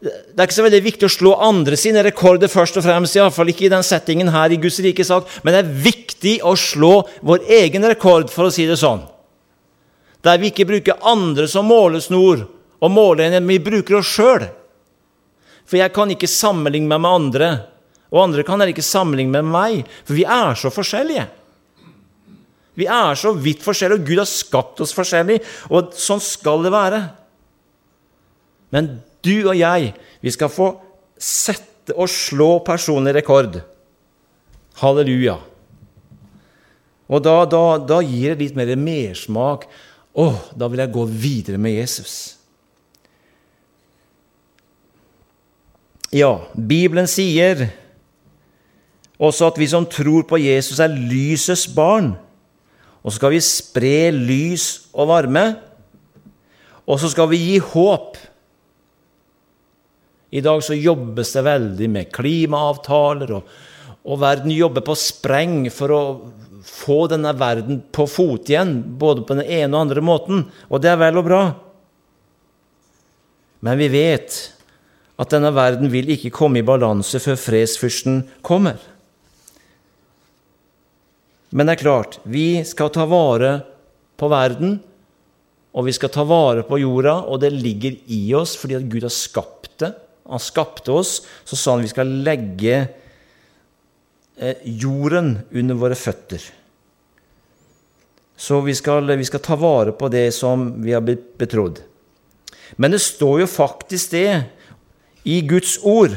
det 0.04 0.36
er 0.36 0.48
ikke 0.50 0.58
så 0.58 0.66
veldig 0.66 0.82
viktig 0.84 1.08
å 1.08 1.14
slå 1.14 1.32
andre 1.46 1.78
sine 1.80 2.02
rekorder 2.04 2.52
først 2.52 2.76
og 2.80 2.84
fremst, 2.84 3.16
iallfall 3.16 3.52
ikke 3.54 3.70
i 3.70 3.72
den 3.72 3.86
settingen 3.88 4.32
her 4.34 4.52
i 4.52 4.60
Guds 4.60 4.82
rike 4.84 5.06
sak, 5.08 5.30
men 5.44 5.56
det 5.56 5.62
er 5.62 5.78
viktig 5.86 6.34
å 6.44 6.56
slå 6.60 7.06
vår 7.24 7.46
egen 7.62 7.88
rekord, 7.88 8.32
for 8.34 8.50
å 8.50 8.52
si 8.52 8.66
det 8.68 8.76
sånn. 8.82 9.06
Der 10.24 10.42
vi 10.42 10.52
ikke 10.52 10.68
bruker 10.68 11.00
andre 11.08 11.48
som 11.52 11.70
målesnor 11.72 12.44
og 12.84 12.92
måleenhet, 12.92 13.44
men 13.44 13.56
vi 13.56 13.64
bruker 13.64 14.02
oss 14.02 14.12
sjøl. 14.12 14.50
For 15.64 15.80
jeg 15.80 15.96
kan 15.96 16.12
ikke 16.12 16.32
sammenligne 16.32 16.92
meg 16.92 17.04
med 17.06 17.18
andre, 17.22 17.50
og 18.12 18.26
andre 18.26 18.44
kan 18.44 18.60
heller 18.60 18.74
ikke 18.76 18.86
sammenligne 18.86 19.40
med 19.40 19.48
meg, 19.54 19.88
for 20.04 20.20
vi 20.20 20.28
er 20.28 20.60
så 20.60 20.72
forskjellige. 20.74 21.30
Vi 22.76 22.90
er 22.90 23.16
så 23.20 23.32
vidt 23.38 23.64
forskjellige, 23.64 24.02
og 24.02 24.12
Gud 24.12 24.20
har 24.20 24.30
skapt 24.30 24.84
oss 24.84 24.96
forskjellig, 24.98 25.40
og 25.72 25.96
sånn 25.96 26.22
skal 26.24 26.66
det 26.66 26.76
være. 26.76 27.02
Men 28.74 28.96
du 29.24 29.48
og 29.48 29.56
jeg, 29.58 29.94
vi 30.22 30.34
skal 30.34 30.52
få 30.52 30.74
sette 31.20 31.96
og 31.96 32.12
slå 32.12 32.58
personlig 32.66 33.16
rekord. 33.18 33.60
Halleluja. 34.80 35.38
Og 37.12 37.24
da, 37.24 37.36
da, 37.50 37.64
da 37.84 38.00
gir 38.06 38.34
det 38.34 38.46
litt 38.46 38.58
mer 38.58 38.72
mersmak. 38.80 39.68
Å, 40.14 40.28
da 40.56 40.70
vil 40.70 40.84
jeg 40.84 40.94
gå 40.94 41.04
videre 41.10 41.60
med 41.62 41.76
Jesus. 41.76 42.16
Ja, 46.14 46.36
Bibelen 46.54 47.10
sier 47.10 47.66
også 49.24 49.48
at 49.50 49.58
vi 49.58 49.68
som 49.70 49.86
tror 49.90 50.26
på 50.30 50.40
Jesus, 50.42 50.82
er 50.82 50.94
lysets 50.94 51.66
barn. 51.72 52.14
Og 53.04 53.12
så 53.12 53.20
skal 53.20 53.34
vi 53.34 53.42
spre 53.44 54.12
lys 54.16 54.68
og 54.94 55.10
varme, 55.12 55.46
og 56.84 57.00
så 57.00 57.10
skal 57.12 57.30
vi 57.32 57.40
gi 57.42 57.58
håp. 57.64 58.18
I 60.34 60.42
dag 60.42 60.64
så 60.66 60.74
jobbes 60.74 61.34
det 61.36 61.44
veldig 61.46 61.90
med 61.94 62.10
klimaavtaler, 62.16 63.36
og, 63.38 63.52
og 64.02 64.22
verden 64.22 64.54
jobber 64.54 64.82
på 64.86 64.96
spreng 64.98 65.68
for 65.74 65.94
å 65.94 66.02
få 66.64 67.04
denne 67.12 67.34
verden 67.38 67.84
på 67.94 68.08
fot 68.10 68.50
igjen, 68.50 68.80
både 68.98 69.26
på 69.28 69.38
den 69.38 69.46
ene 69.46 69.76
og 69.76 69.84
andre 69.84 70.04
måten, 70.06 70.46
og 70.72 70.82
det 70.82 70.90
er 70.90 71.00
vel 71.02 71.20
og 71.22 71.28
bra. 71.28 71.44
Men 73.64 73.78
vi 73.80 73.92
vet 73.94 74.40
at 75.22 75.32
denne 75.32 75.52
verden 75.54 75.92
vil 75.94 76.10
ikke 76.16 76.34
komme 76.34 76.64
i 76.64 76.66
balanse 76.66 77.22
før 77.22 77.38
fredsfyrsten 77.40 78.24
kommer. 78.46 78.80
Men 81.54 81.70
det 81.70 81.76
er 81.76 81.84
klart, 81.84 82.18
vi 82.26 82.64
skal 82.66 82.90
ta 82.96 83.06
vare 83.06 83.60
på 84.18 84.30
verden, 84.32 84.80
og 85.74 85.86
vi 85.86 85.94
skal 85.94 86.12
ta 86.14 86.26
vare 86.26 86.66
på 86.66 86.80
jorda, 86.82 87.20
og 87.30 87.44
det 87.44 87.54
ligger 87.54 88.00
i 88.10 88.24
oss 88.38 88.56
fordi 88.58 88.80
at 88.80 88.90
Gud 88.90 89.06
har 89.06 89.14
skapt 89.14 89.78
det. 89.84 89.94
Han 90.30 90.40
skapte 90.40 90.92
oss, 90.92 91.22
så 91.44 91.60
sa 91.60 91.76
han 91.76 91.84
vi 91.84 91.92
skal 91.92 92.12
legge 92.24 92.76
eh, 94.38 94.62
jorden 94.64 95.38
under 95.52 95.80
våre 95.80 95.98
føtter. 96.00 96.44
Så 98.38 98.60
vi 98.66 98.76
skal, 98.76 99.08
vi 99.18 99.26
skal 99.28 99.44
ta 99.44 99.58
vare 99.60 99.94
på 99.96 100.10
det 100.12 100.30
som 100.36 100.66
vi 100.84 100.96
har 100.96 101.04
blitt 101.06 101.34
betrodd. 101.40 101.84
Men 102.76 102.96
det 102.96 103.04
står 103.04 103.44
jo 103.44 103.50
faktisk 103.52 104.16
det 104.16 104.30
i 105.24 105.42
Guds 105.48 105.78
ord 105.84 106.16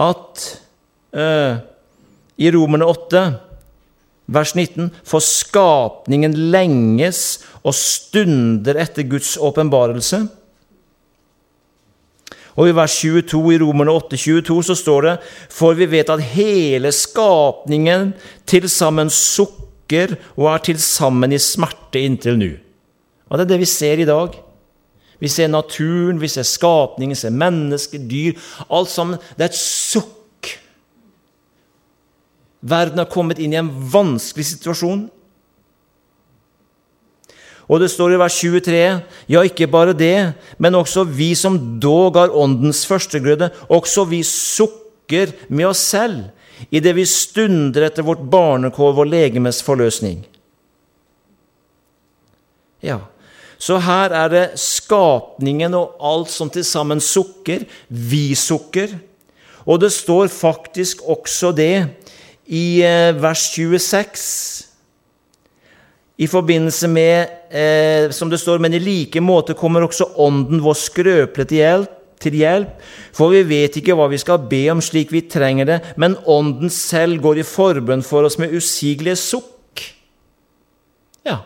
at 0.00 0.44
eh, 1.12 1.60
i 2.40 2.50
Romerne 2.54 2.86
8, 2.88 3.24
vers 4.30 4.52
19, 4.54 4.88
for 5.04 5.24
skapningen 5.24 6.36
lenges 6.54 7.42
og 7.60 7.76
stunder 7.76 8.78
etter 8.80 9.04
Guds 9.10 9.34
åpenbarelse. 9.36 10.22
Og 12.58 12.68
i 12.68 12.74
vers 12.74 12.94
22 12.98 13.40
i 13.54 13.58
Romerne 13.62 13.94
8, 13.94 14.18
22 14.18 14.58
så 14.70 14.76
står 14.78 15.06
det 15.06 15.14
For 15.54 15.78
vi 15.78 15.88
vet 15.90 16.10
at 16.10 16.22
hele 16.32 16.92
skapningen 16.94 18.12
til 18.48 18.68
sammen 18.70 19.10
sukker 19.10 20.16
og 20.36 20.46
er 20.54 20.64
til 20.70 20.78
sammen 20.82 21.34
i 21.34 21.40
smerte 21.42 22.02
inntil 22.02 22.38
nå. 22.40 22.52
Og 23.30 23.38
det 23.38 23.46
er 23.46 23.52
det 23.54 23.60
vi 23.62 23.70
ser 23.70 24.02
i 24.02 24.08
dag. 24.08 24.34
Vi 25.20 25.28
ser 25.28 25.50
naturen, 25.52 26.20
vi 26.20 26.30
ser 26.32 26.46
skapningen, 26.48 27.12
vi 27.12 27.20
ser 27.20 27.34
mennesker, 27.34 28.00
dyr 28.08 28.38
Alt 28.70 28.88
sammen. 28.88 29.20
Det 29.36 29.46
er 29.46 29.52
et 29.52 29.60
sukk 29.60 30.16
Verden 32.60 33.00
har 33.00 33.08
kommet 33.08 33.38
inn 33.40 33.54
i 33.54 33.58
en 33.60 33.70
vanskelig 33.92 34.44
situasjon. 34.50 35.06
Og 37.70 37.78
det 37.78 37.90
står 37.92 38.16
i 38.16 38.18
vers 38.18 38.34
23.: 38.42 38.80
Ja, 39.30 39.42
ikke 39.46 39.70
bare 39.70 39.94
det, 39.94 40.32
men 40.58 40.74
også 40.74 41.04
vi 41.06 41.34
som 41.38 41.78
dog 41.80 42.18
har 42.18 42.34
åndens 42.34 42.82
førstegrøde, 42.86 43.52
også 43.70 44.04
vi 44.10 44.24
sukker 44.26 45.30
med 45.48 45.70
oss 45.70 45.84
selv 45.92 46.24
idet 46.68 46.92
vi 46.98 47.06
stunder 47.08 47.86
etter 47.86 48.04
vårt 48.04 48.20
barnekår, 48.30 48.92
vår 48.98 49.08
legemes 49.08 49.62
forløsning. 49.64 50.18
Ja, 52.84 52.98
så 53.60 53.78
her 53.80 54.12
er 54.16 54.28
det 54.32 54.44
skapningen 54.60 55.76
og 55.76 55.96
alt 56.00 56.32
som 56.32 56.50
til 56.52 56.64
sammen 56.64 57.00
sukker. 57.00 57.66
Vi 57.88 58.34
sukker. 58.34 58.96
Og 59.68 59.80
det 59.82 59.92
står 59.92 60.30
faktisk 60.32 61.02
også 61.04 61.52
det 61.52 61.86
i 62.48 62.80
eh, 62.82 63.12
vers 63.20 63.44
26 63.52 63.78
i 66.20 66.26
forbindelse 66.28 66.88
med, 66.88 67.30
eh, 67.50 68.10
som 68.12 68.30
det 68.30 68.40
står, 68.40 68.60
men 68.60 68.74
i 68.76 68.82
like 68.82 69.20
måte 69.24 69.56
kommer 69.56 69.86
også 69.86 70.12
Ånden 70.20 70.60
vår 70.60 70.76
skrøpelig 70.76 71.48
hjelp, 71.56 71.96
til 72.20 72.34
hjelp, 72.36 72.74
for 73.16 73.32
vi 73.32 73.40
vet 73.48 73.78
ikke 73.80 73.94
hva 73.96 74.04
vi 74.12 74.18
skal 74.20 74.42
be 74.44 74.66
om 74.68 74.82
slik 74.84 75.08
vi 75.08 75.22
trenger 75.24 75.64
det, 75.64 75.78
men 75.96 76.18
Ånden 76.28 76.68
selv 76.68 77.22
går 77.24 77.40
i 77.40 77.46
forbønn 77.48 78.04
for 78.04 78.28
oss 78.28 78.36
med 78.36 78.52
usigelige 78.52 79.16
sukk. 79.16 79.86
Ja, 81.24 81.38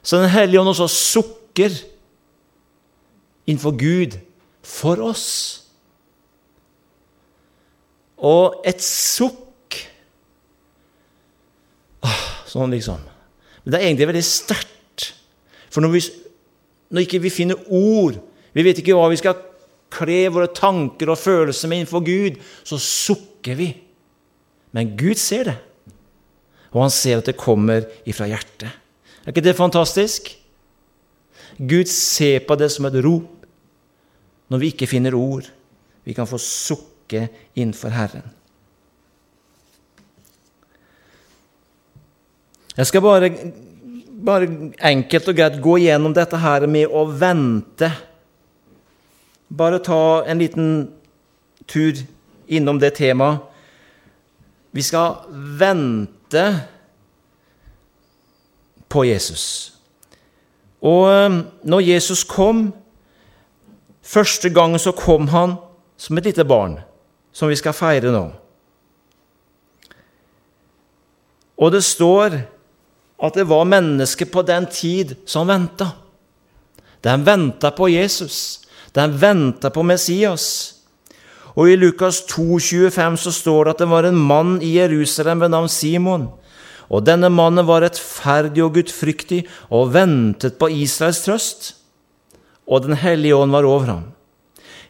så 0.00 0.22
Den 0.22 0.32
hellige 0.32 0.60
ånd 0.60 0.72
også 0.72 0.88
sukker 0.88 1.76
innenfor 3.46 3.76
Gud 3.76 4.16
for 4.64 5.02
oss. 5.04 5.26
Og 8.16 8.62
et 8.64 8.80
sukk 8.80 9.44
Sånn 12.46 12.70
liksom. 12.72 13.15
Det 13.66 13.74
er 13.74 13.88
egentlig 13.88 14.08
veldig 14.12 14.24
sterkt. 14.24 15.10
For 15.72 15.82
når 15.82 15.92
vi, 15.96 16.02
når 16.94 17.04
ikke 17.04 17.22
vi 17.24 17.34
finner 17.34 17.68
ord, 17.74 18.20
vi 18.54 18.64
vet 18.64 18.78
ikke 18.80 18.94
hva 18.96 19.10
vi 19.10 19.18
skal 19.20 19.40
kle 19.92 20.20
våre 20.32 20.50
tanker 20.54 21.10
og 21.12 21.20
følelser 21.20 21.70
med 21.70 21.82
innenfor 21.82 22.04
Gud, 22.06 22.38
så 22.66 22.78
sukker 22.80 23.58
vi. 23.58 23.68
Men 24.76 24.94
Gud 24.98 25.18
ser 25.20 25.50
det, 25.50 25.56
og 26.72 26.82
han 26.84 26.92
ser 26.92 27.20
at 27.20 27.28
det 27.30 27.38
kommer 27.40 27.86
ifra 28.08 28.28
hjertet. 28.30 28.70
Er 29.24 29.34
ikke 29.34 29.44
det 29.44 29.56
fantastisk? 29.58 30.30
Gud 31.56 31.88
ser 31.90 32.44
på 32.46 32.56
det 32.60 32.68
som 32.74 32.86
et 32.86 32.98
rop 33.04 33.32
når 34.52 34.62
vi 34.62 34.70
ikke 34.70 34.88
finner 34.90 35.16
ord. 35.18 35.48
Vi 36.06 36.14
kan 36.14 36.28
få 36.28 36.38
sukke 36.38 37.26
innenfor 37.56 37.90
Herren. 37.90 38.35
Jeg 42.76 42.86
skal 42.86 43.00
bare, 43.00 43.30
bare 44.26 44.48
enkelt 44.84 45.28
og 45.28 45.36
greit 45.38 45.60
gå 45.64 45.78
gjennom 45.80 46.14
dette 46.14 46.40
her 46.40 46.66
med 46.68 46.92
å 46.92 47.06
vente. 47.08 47.88
Bare 49.48 49.80
ta 49.80 50.24
en 50.28 50.42
liten 50.42 50.72
tur 51.68 52.02
innom 52.46 52.80
det 52.82 52.94
temaet. 52.98 53.40
Vi 54.76 54.84
skal 54.84 55.22
vente 55.32 56.44
på 58.92 59.06
Jesus. 59.08 59.44
Og 60.84 61.06
eh, 61.08 61.38
når 61.64 61.88
Jesus 61.88 62.24
kom 62.28 62.68
Første 64.06 64.52
gangen 64.54 64.78
så 64.78 64.92
kom 64.94 65.26
han 65.32 65.56
som 65.98 66.18
et 66.18 66.28
lite 66.28 66.44
barn, 66.46 66.76
som 67.34 67.50
vi 67.50 67.56
skal 67.58 67.74
feire 67.74 68.12
nå. 68.14 68.28
Og 71.58 71.72
det 71.74 71.82
står 71.82 72.36
at 73.16 73.36
det 73.36 73.46
var 73.48 73.68
mennesker 73.68 74.28
på 74.28 74.44
den 74.44 74.66
tid 74.68 75.14
som 75.28 75.48
venta. 75.48 75.88
De 77.00 77.14
venta 77.24 77.70
på 77.70 77.88
Jesus. 77.88 78.60
De 78.92 79.04
venta 79.20 79.70
på 79.70 79.84
Messias. 79.86 80.74
Og 81.56 81.70
I 81.72 81.76
Lukas 81.80 82.20
2, 82.28 82.58
25 82.60 83.16
så 83.24 83.32
står 83.32 83.64
det 83.64 83.74
at 83.74 83.84
det 83.84 83.88
var 83.88 84.08
en 84.08 84.18
mann 84.20 84.58
i 84.60 84.74
Jerusalem 84.76 85.40
ved 85.44 85.54
navn 85.54 85.70
Simon. 85.72 86.28
Og 86.92 87.02
denne 87.06 87.30
mannen 87.32 87.66
var 87.66 87.82
rettferdig 87.82 88.62
og 88.62 88.76
gudfryktig 88.76 89.46
og 89.72 89.94
ventet 89.94 90.58
på 90.60 90.68
Israels 90.70 91.24
trøst. 91.24 91.72
Og 92.68 92.84
Den 92.84 92.98
hellige 93.00 93.36
ånd 93.36 93.54
var 93.54 93.64
over 93.64 93.86
ham. 93.86 94.04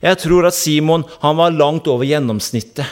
Jeg 0.02 0.18
tror 0.18 0.48
at 0.48 0.54
Simon 0.54 1.06
han 1.22 1.36
var 1.38 1.54
langt 1.54 1.86
over 1.88 2.04
gjennomsnittet 2.04 2.84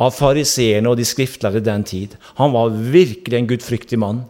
av 0.00 0.14
fariseerne 0.16 0.90
og 0.90 0.98
de 0.98 1.06
skriftlærde 1.06 1.62
den 1.64 1.84
tid. 1.86 2.16
Han 2.40 2.54
var 2.54 2.74
virkelig 2.74 3.38
en 3.38 3.50
gudfryktig 3.50 3.98
mann. 4.00 4.24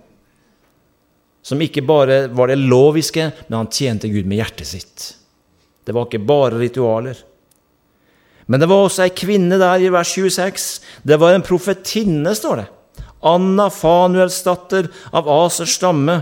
Som 1.45 1.61
ikke 1.61 1.85
bare 1.85 2.25
var 2.33 2.49
det 2.49 2.61
loviske, 2.61 3.31
men 3.49 3.59
han 3.59 3.73
tjente 3.73 4.09
Gud 4.13 4.29
med 4.29 4.41
hjertet 4.41 4.69
sitt. 4.69 5.07
Det 5.85 5.93
var 5.93 6.09
ikke 6.09 6.25
bare 6.25 6.61
ritualer. 6.61 7.19
Men 8.47 8.61
det 8.61 8.69
var 8.69 8.85
også 8.85 9.05
ei 9.07 9.13
kvinne 9.17 9.57
der 9.61 9.81
i 9.81 9.91
vers 9.93 10.13
26. 10.17 10.65
Det 11.05 11.19
var 11.21 11.37
en 11.37 11.45
profetinne, 11.45 12.33
står 12.37 12.61
det. 12.61 12.67
Anna 13.25 13.71
Fanuels 13.73 14.43
datter 14.45 14.91
av 15.17 15.29
Asers 15.33 15.79
stamme. 15.79 16.19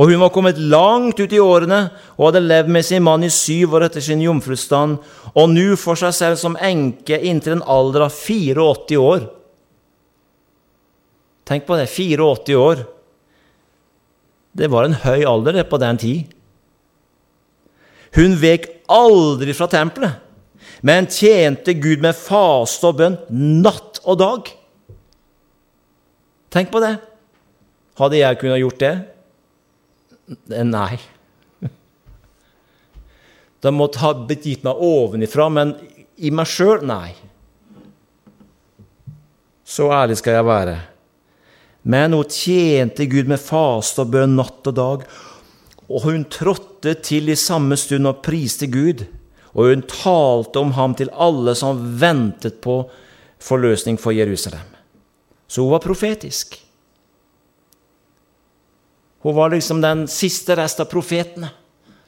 Og 0.00 0.08
hun 0.08 0.22
var 0.22 0.32
kommet 0.32 0.60
langt 0.60 1.20
ut 1.20 1.32
i 1.34 1.40
årene 1.42 1.82
og 2.16 2.30
hadde 2.30 2.44
levd 2.46 2.72
med 2.72 2.86
sin 2.86 3.04
mann 3.04 3.26
i 3.26 3.32
syv 3.32 3.76
år 3.76 3.88
etter 3.88 4.04
sin 4.04 4.22
jomfrustand, 4.24 4.96
og 5.36 5.52
nå 5.52 5.76
for 5.80 6.00
seg 6.00 6.14
selv 6.16 6.40
som 6.40 6.56
enke 6.56 7.18
inntil 7.20 7.58
en 7.58 7.66
alder 7.68 8.06
av 8.06 8.16
84 8.16 8.96
år. 9.00 9.26
Tenk 11.48 11.66
på 11.68 11.76
det 11.76 11.90
84 11.90 12.56
år. 12.56 12.84
Det 14.52 14.68
var 14.72 14.88
en 14.88 14.96
høy 15.04 15.24
alder 15.28 15.60
det 15.60 15.68
på 15.68 15.80
den 15.80 16.00
tid. 16.00 16.32
Hun 18.16 18.36
vek 18.40 18.68
aldri 18.92 19.54
fra 19.56 19.68
tempelet, 19.72 20.18
men 20.84 21.08
tjente 21.08 21.72
Gud 21.80 22.02
med 22.04 22.16
faste 22.16 22.90
og 22.90 22.98
bønn 23.00 23.16
natt 23.64 24.02
og 24.04 24.18
dag. 24.20 24.52
Tenk 26.52 26.68
på 26.72 26.82
det. 26.84 26.96
Hadde 27.96 28.20
jeg 28.20 28.40
kunnet 28.40 28.60
gjort 28.60 28.80
det? 28.80 28.94
Nei. 30.26 31.00
Det 33.62 33.70
måtte 33.70 34.00
ha 34.02 34.12
blitt 34.18 34.46
gitt 34.46 34.64
meg 34.66 34.80
ovenifra, 34.82 35.46
men 35.52 35.76
i 36.18 36.32
meg 36.34 36.48
sjøl 36.50 36.82
nei. 36.86 37.12
Så 39.62 39.86
ærlig 39.94 40.18
skal 40.18 40.40
jeg 40.40 40.48
være. 40.48 40.74
Men 41.82 42.14
hun 42.14 42.30
tjente 42.30 43.06
Gud 43.10 43.30
med 43.30 43.42
faste 43.42 44.02
og 44.04 44.10
bønn 44.14 44.34
natt 44.38 44.66
og 44.70 44.76
dag. 44.76 45.06
Og 45.86 46.06
hun 46.06 46.26
trådte 46.30 46.96
til 47.06 47.30
i 47.30 47.38
samme 47.38 47.78
stund 47.78 48.10
og 48.10 48.22
priste 48.26 48.68
Gud. 48.70 49.04
Og 49.54 49.70
hun 49.70 49.86
talte 49.86 50.62
om 50.62 50.74
ham 50.78 50.94
til 50.98 51.12
alle 51.12 51.54
som 51.58 51.80
ventet 52.00 52.60
på 52.64 52.82
forløsning 53.42 53.98
for 54.00 54.14
Jerusalem. 54.14 54.66
Så 55.46 55.62
hun 55.62 55.74
var 55.74 55.84
profetisk. 55.84 56.56
Hun 59.22 59.34
var 59.34 59.50
liksom 59.50 59.80
den 59.80 60.06
siste 60.10 60.56
rest 60.58 60.80
av 60.80 60.90
profetene. 60.90 61.50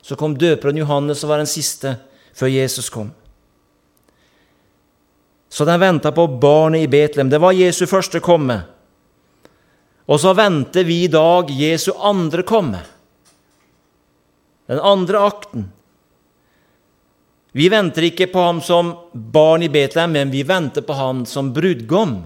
Så 0.02 0.16
kom 0.20 0.34
døperen 0.38 0.76
Johannes 0.76 1.22
og 1.24 1.30
var 1.30 1.40
den 1.40 1.48
siste 1.48 1.94
før 2.34 2.50
Jesus 2.50 2.90
kom. 2.92 3.12
Så 5.48 5.64
den 5.64 5.80
venta 5.80 6.10
på 6.12 6.26
barnet 6.26 6.82
i 6.82 6.90
Betlehem. 6.90 7.30
Det 7.30 7.38
var 7.38 7.54
Jesu 7.54 7.86
første 7.86 8.20
komme. 8.20 8.58
Og 10.10 10.18
så 10.20 10.34
venter 10.34 10.84
vi 10.84 11.04
i 11.04 11.12
dag 11.12 11.50
Jesu 11.54 11.92
andre 11.94 12.42
komme. 12.42 12.82
Den 14.66 14.80
andre 14.82 15.22
akten. 15.22 15.68
Vi 17.54 17.68
venter 17.70 18.08
ikke 18.08 18.26
på 18.32 18.42
ham 18.42 18.58
som 18.64 18.90
barn 19.12 19.62
i 19.62 19.70
Betlehem, 19.70 20.16
men 20.18 20.34
vi 20.34 20.42
venter 20.42 20.82
på 20.82 20.96
ham 20.98 21.22
som 21.26 21.52
brudgom. 21.54 22.24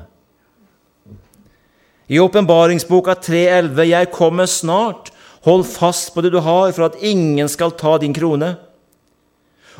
I 2.09 2.19
åpenbaringsboka 2.19 3.15
3.11.: 3.15 3.83
Jeg 3.83 4.11
kommer 4.11 4.47
snart, 4.47 5.13
hold 5.45 5.65
fast 5.65 6.15
på 6.15 6.21
det 6.25 6.33
du 6.33 6.41
har, 6.41 6.73
for 6.73 6.89
at 6.89 6.97
ingen 7.01 7.49
skal 7.49 7.71
ta 7.77 7.99
din 7.99 8.15
krone. 8.15 8.57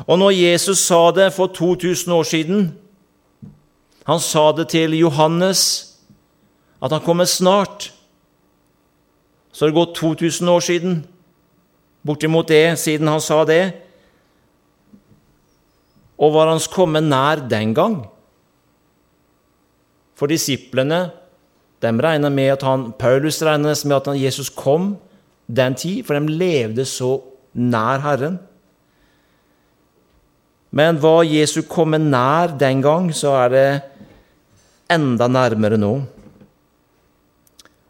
Og 0.07 0.19
når 0.19 0.31
Jesus 0.31 0.85
sa 0.85 1.11
det 1.11 1.33
for 1.33 1.47
2000 1.47 2.13
år 2.13 2.23
siden 2.23 2.75
Han 4.05 4.19
sa 4.19 4.51
det 4.51 4.69
til 4.69 4.95
Johannes 4.97 5.89
at 6.81 6.91
han 6.91 7.01
kommer 7.01 7.25
snart. 7.25 7.91
Så 9.51 9.65
har 9.65 9.69
det 9.69 9.75
gått 9.75 9.95
2000 9.95 10.49
år 10.49 10.59
siden, 10.59 11.05
bortimot 12.05 12.47
det, 12.47 12.79
siden 12.79 13.07
han 13.07 13.21
sa 13.21 13.43
det. 13.45 13.73
Og 16.17 16.33
var 16.33 16.49
hans 16.49 16.67
komme 16.67 17.01
nær 17.01 17.43
den 17.49 17.73
gang? 17.75 17.99
For 20.15 20.27
disiplene 20.27 21.09
de 21.81 21.91
regna 22.03 22.29
med 22.29 22.53
at 22.57 22.63
han, 22.67 22.91
Paulus 22.99 23.41
regnet 23.43 23.85
med 23.85 23.95
at 23.97 24.19
Jesus 24.19 24.49
kom 24.49 24.97
den 25.47 25.75
tid, 25.75 26.03
for 26.03 26.19
de 26.19 26.37
levde 26.39 26.85
så 26.85 27.17
nær 27.53 28.03
Herren. 28.03 28.39
Men 30.71 30.99
var 31.01 31.23
Jesus 31.25 31.65
kommet 31.69 32.01
nær 32.01 32.53
den 32.59 32.81
gang, 32.85 33.09
så 33.15 33.33
er 33.45 33.49
det 33.53 33.67
enda 34.91 35.27
nærmere 35.27 35.77
nå. 35.77 35.93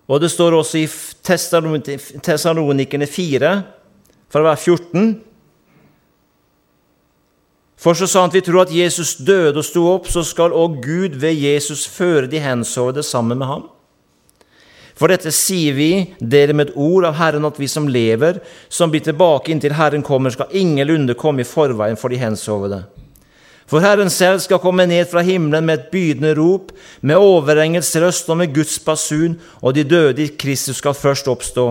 Og 0.10 0.22
det 0.22 0.32
står 0.32 0.56
også 0.58 0.78
i 0.80 0.88
Tessalonikerne 2.24 3.08
4, 3.08 3.52
fra 4.30 4.46
vers 4.46 4.63
14 4.66 5.10
For 7.80 7.96
så 7.96 8.10
sant 8.12 8.34
vi 8.36 8.42
tror 8.44 8.66
at 8.66 8.74
Jesus 8.76 9.16
døde 9.24 9.62
og 9.62 9.63
sto 9.63 9.86
opp, 9.88 10.10
så 10.12 10.24
skal 10.28 10.52
òg 10.52 10.82
Gud 10.84 11.16
ved 11.22 11.38
Jesus 11.40 11.86
føre 11.88 12.28
de 12.28 12.42
hensovne 12.44 13.04
sammen 13.04 13.40
med 13.40 13.48
ham. 13.48 13.70
For 15.00 15.08
dette 15.08 15.32
sier 15.32 15.76
vi 15.78 15.92
dere 16.20 16.52
med 16.52 16.70
et 16.70 16.76
ord 16.76 17.06
av 17.08 17.16
Herren, 17.16 17.48
at 17.48 17.60
vi 17.60 17.70
som 17.72 17.88
lever, 17.88 18.42
som 18.68 18.92
blir 18.92 19.04
tilbake 19.06 19.54
inntil 19.54 19.78
Herren 19.78 20.04
kommer, 20.04 20.34
skal 20.36 20.52
ingenlunde 20.52 21.16
komme 21.16 21.46
i 21.46 21.48
forveien 21.48 22.00
for 22.00 22.12
de 22.12 22.20
hensovne. 22.20 22.82
For 23.70 23.86
Herren 23.86 24.10
selv 24.12 24.42
skal 24.44 24.60
komme 24.60 24.88
ned 24.90 25.08
fra 25.12 25.22
himmelen 25.24 25.68
med 25.68 25.78
et 25.78 25.92
bydende 25.94 26.34
rop, 26.36 26.74
med 27.00 27.22
overengels 27.22 27.94
røst 28.02 28.28
og 28.34 28.42
med 28.42 28.52
Guds 28.52 28.76
basun, 28.84 29.38
og 29.62 29.78
de 29.78 29.86
døde 29.88 30.26
i 30.26 30.34
Kristus 30.42 30.82
skal 30.82 30.98
først 30.98 31.30
oppstå. 31.32 31.68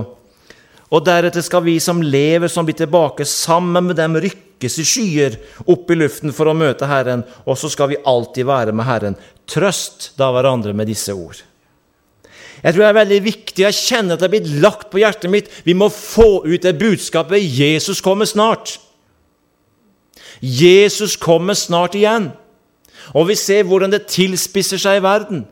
Og 0.89 1.05
deretter 1.05 1.45
skal 1.45 1.67
vi 1.67 1.77
som 1.85 2.01
lever, 2.01 2.49
som 2.49 2.65
blir 2.65 2.79
tilbake, 2.79 3.27
sammen 3.29 3.91
med 3.91 3.99
dem 3.99 4.17
rykkes 4.25 4.79
i 4.81 4.87
skyer 4.89 5.37
opp 5.67 5.91
i 5.91 5.99
luften 5.99 6.33
for 6.33 6.49
å 6.49 6.57
møte 6.57 6.89
Herren, 6.89 7.27
og 7.45 7.61
så 7.61 7.69
skal 7.69 7.93
vi 7.93 8.01
alltid 8.09 8.49
være 8.49 8.73
med 8.73 8.89
Herren. 8.89 9.21
Trøst 9.45 10.15
da 10.17 10.31
hverandre 10.33 10.73
med 10.73 10.89
disse 10.89 11.13
ord. 11.13 11.43
Jeg 12.63 12.75
tror 12.75 12.83
det 12.83 12.89
er 12.89 12.99
veldig 12.99 13.21
viktig. 13.25 13.63
Jeg 13.63 13.77
kjenner 13.77 14.17
at 14.17 14.23
det 14.23 14.29
er 14.29 14.35
blitt 14.35 14.51
lagt 14.63 14.89
på 14.91 15.01
hjertet 15.03 15.31
mitt. 15.31 15.51
Vi 15.65 15.77
må 15.79 15.91
få 15.93 16.43
ut 16.47 16.65
det 16.65 16.79
budskapet. 16.81 17.43
Jesus 17.43 18.03
kommer 18.05 18.27
snart. 18.27 18.79
Jesus 20.43 21.17
kommer 21.17 21.55
snart 21.59 21.95
igjen. 21.99 22.33
Og 23.15 23.29
vi 23.31 23.39
ser 23.39 23.67
hvordan 23.69 23.93
det 23.95 24.09
tilspisser 24.11 24.81
seg 24.81 24.99
i 24.99 25.05
verden. 25.05 25.47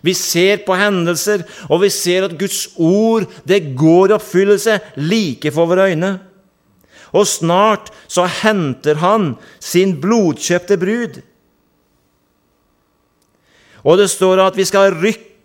Vi 0.00 0.14
ser 0.16 0.62
på 0.64 0.76
hendelser, 0.78 1.42
og 1.68 1.82
vi 1.82 1.90
ser 1.92 2.24
at 2.24 2.36
Guds 2.40 2.70
ord 2.80 3.26
det 3.48 3.74
går 3.76 4.10
i 4.12 4.16
oppfyllelse 4.16 4.78
like 4.96 5.52
for 5.52 5.68
våre 5.68 5.90
øyne. 5.92 6.14
Og 7.12 7.26
snart 7.26 7.90
så 8.08 8.24
henter 8.24 9.00
han 9.02 9.34
sin 9.60 9.96
blodkjøpte 10.00 10.78
brud. 10.80 11.20
Og 13.84 13.98
det 13.98 14.10
står 14.12 14.40
at 14.44 14.56
vi 14.56 14.64
skal 14.68 14.94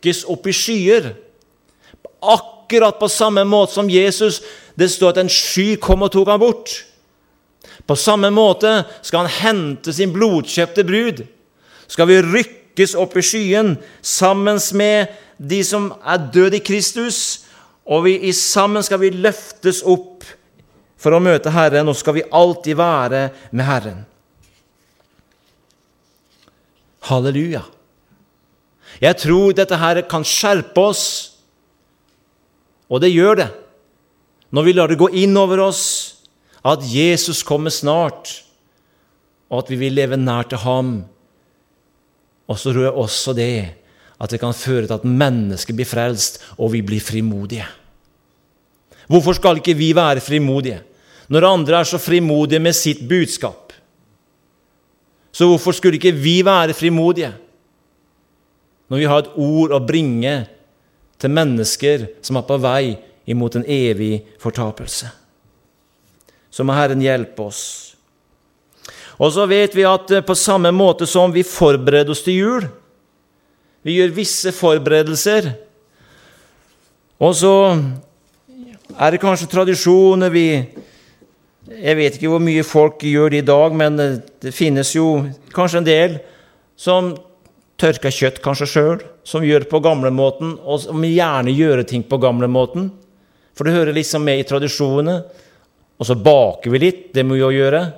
rykkes 0.06 0.26
opp 0.30 0.48
i 0.48 0.54
skyer. 0.54 1.14
Akkurat 2.22 3.00
på 3.00 3.10
samme 3.10 3.44
måte 3.44 3.74
som 3.74 3.90
Jesus. 3.90 4.42
Det 4.76 4.90
står 4.90 5.10
at 5.10 5.18
en 5.24 5.30
sky 5.30 5.76
kom 5.78 6.04
og 6.04 6.12
tok 6.12 6.30
ham 6.30 6.40
bort. 6.40 6.86
På 7.88 7.96
samme 7.96 8.32
måte 8.34 8.86
skal 9.02 9.26
han 9.26 9.42
hente 9.42 9.94
sin 9.94 10.14
blodkjøpte 10.14 10.84
brud. 10.86 11.26
Skal 11.88 12.08
vi 12.10 12.22
rykkes 12.22 12.96
opp 12.96 13.16
i 13.18 13.24
skyen 13.24 13.76
sammen 14.02 14.60
med 14.74 15.14
de 15.38 15.62
som 15.64 15.92
er 16.06 16.30
døde 16.34 16.58
i 16.58 16.64
Kristus, 16.64 17.46
og 17.86 18.06
vi, 18.08 18.32
sammen 18.34 18.82
skal 18.84 19.02
vi 19.04 19.12
løftes 19.14 19.84
opp 19.86 20.24
for 20.98 21.14
å 21.14 21.22
møte 21.22 21.52
Herren, 21.54 21.92
og 21.92 21.98
skal 22.00 22.16
vi 22.18 22.26
alltid 22.32 22.80
være 22.80 23.28
med 23.52 23.68
Herren. 23.68 24.00
Halleluja. 27.06 27.62
Jeg 29.02 29.20
tror 29.20 29.56
dette 29.56 29.78
her 29.80 30.02
kan 30.10 30.24
skjerpe 30.28 30.82
oss, 30.82 31.06
og 32.88 33.02
det 33.02 33.12
gjør 33.12 33.40
det, 33.42 33.50
når 34.56 34.68
vi 34.68 34.74
lar 34.76 34.92
det 34.92 35.00
gå 35.02 35.10
inn 35.18 35.36
over 35.40 35.66
oss 35.66 35.86
at 36.66 36.86
Jesus 36.88 37.44
kommer 37.46 37.74
snart, 37.74 38.32
og 39.50 39.64
at 39.64 39.72
vi 39.74 39.80
vil 39.84 39.98
leve 39.98 40.18
nær 40.18 40.48
til 40.50 40.62
ham. 40.64 40.94
Og 42.50 42.58
så 42.58 42.72
tror 42.72 42.88
jeg 42.88 43.02
også 43.06 43.34
det 43.38 43.58
at 44.16 44.32
det 44.32 44.40
kan 44.40 44.56
føre 44.56 44.88
til 44.88 44.96
at 44.96 45.06
mennesket 45.06 45.76
blir 45.76 45.90
frelst, 45.90 46.40
og 46.58 46.72
vi 46.74 46.82
blir 46.86 47.04
frimodige. 47.04 47.66
Hvorfor 49.12 49.38
skal 49.38 49.60
ikke 49.60 49.78
vi 49.78 49.92
være 49.96 50.24
frimodige 50.24 50.82
når 51.30 51.46
andre 51.50 51.80
er 51.82 51.88
så 51.90 51.98
frimodige 51.98 52.62
med 52.62 52.74
sitt 52.74 53.04
budskap? 53.10 53.74
Så 55.34 55.48
hvorfor 55.50 55.76
skulle 55.76 56.00
ikke 56.00 56.16
vi 56.16 56.40
være 56.46 56.74
frimodige 56.74 57.34
når 58.90 59.02
vi 59.02 59.10
har 59.10 59.24
et 59.24 59.36
ord 59.42 59.74
å 59.74 59.82
bringe 59.84 60.38
til 61.22 61.34
mennesker 61.34 62.10
som 62.26 62.38
er 62.38 62.48
på 62.48 62.62
vei 62.62 62.96
imot 63.26 63.58
en 63.58 63.66
evig 63.66 64.20
fortapelse? 64.42 65.10
så 66.56 66.64
må 66.64 66.76
Herren 66.76 67.04
hjelpe 67.04 67.50
oss. 67.50 67.64
Og 69.20 69.32
så 69.36 69.46
vet 69.48 69.76
vi 69.76 69.84
at 69.88 70.12
eh, 70.12 70.24
på 70.24 70.36
samme 70.40 70.72
måte 70.76 71.08
som 71.08 71.34
vi 71.36 71.44
forbereder 71.48 72.12
oss 72.12 72.24
til 72.24 72.40
jul 72.40 72.66
Vi 73.86 74.00
gjør 74.00 74.16
visse 74.16 74.50
forberedelser. 74.56 75.52
Og 77.22 77.36
så 77.38 77.54
er 78.98 79.12
det 79.14 79.22
kanskje 79.22 79.52
tradisjoner 79.52 80.32
vi 80.34 80.48
Jeg 81.70 81.98
vet 81.98 82.18
ikke 82.18 82.32
hvor 82.32 82.44
mye 82.44 82.64
folk 82.64 83.04
gjør 83.04 83.30
det 83.34 83.44
i 83.44 83.48
dag, 83.52 83.76
men 83.76 84.00
eh, 84.00 84.18
det 84.42 84.56
finnes 84.56 84.96
jo 84.96 85.26
kanskje 85.56 85.84
en 85.84 85.90
del 85.92 86.18
som 86.76 87.14
tørker 87.82 88.14
kjøtt 88.14 88.42
kanskje 88.44 88.68
sjøl, 88.72 89.02
som 89.28 89.44
gjør 89.44 89.68
på 89.70 89.82
gamlemåten, 89.84 90.56
og 90.64 90.80
som 90.86 91.04
gjerne 91.04 91.52
gjør 91.52 91.84
ting 91.88 92.04
på 92.04 92.20
gamlemåten. 92.22 92.92
for 93.56 93.64
det 93.64 93.74
hører 93.74 93.94
liksom 93.94 94.24
med 94.24 94.40
i 94.40 94.44
tradisjonene. 94.44 95.24
Og 95.98 96.06
så 96.06 96.16
baker 96.16 96.70
vi 96.72 96.80
litt, 96.80 97.14
det 97.14 97.24
må 97.24 97.36
vi 97.36 97.40
jo 97.40 97.52
gjøre. 97.56 97.94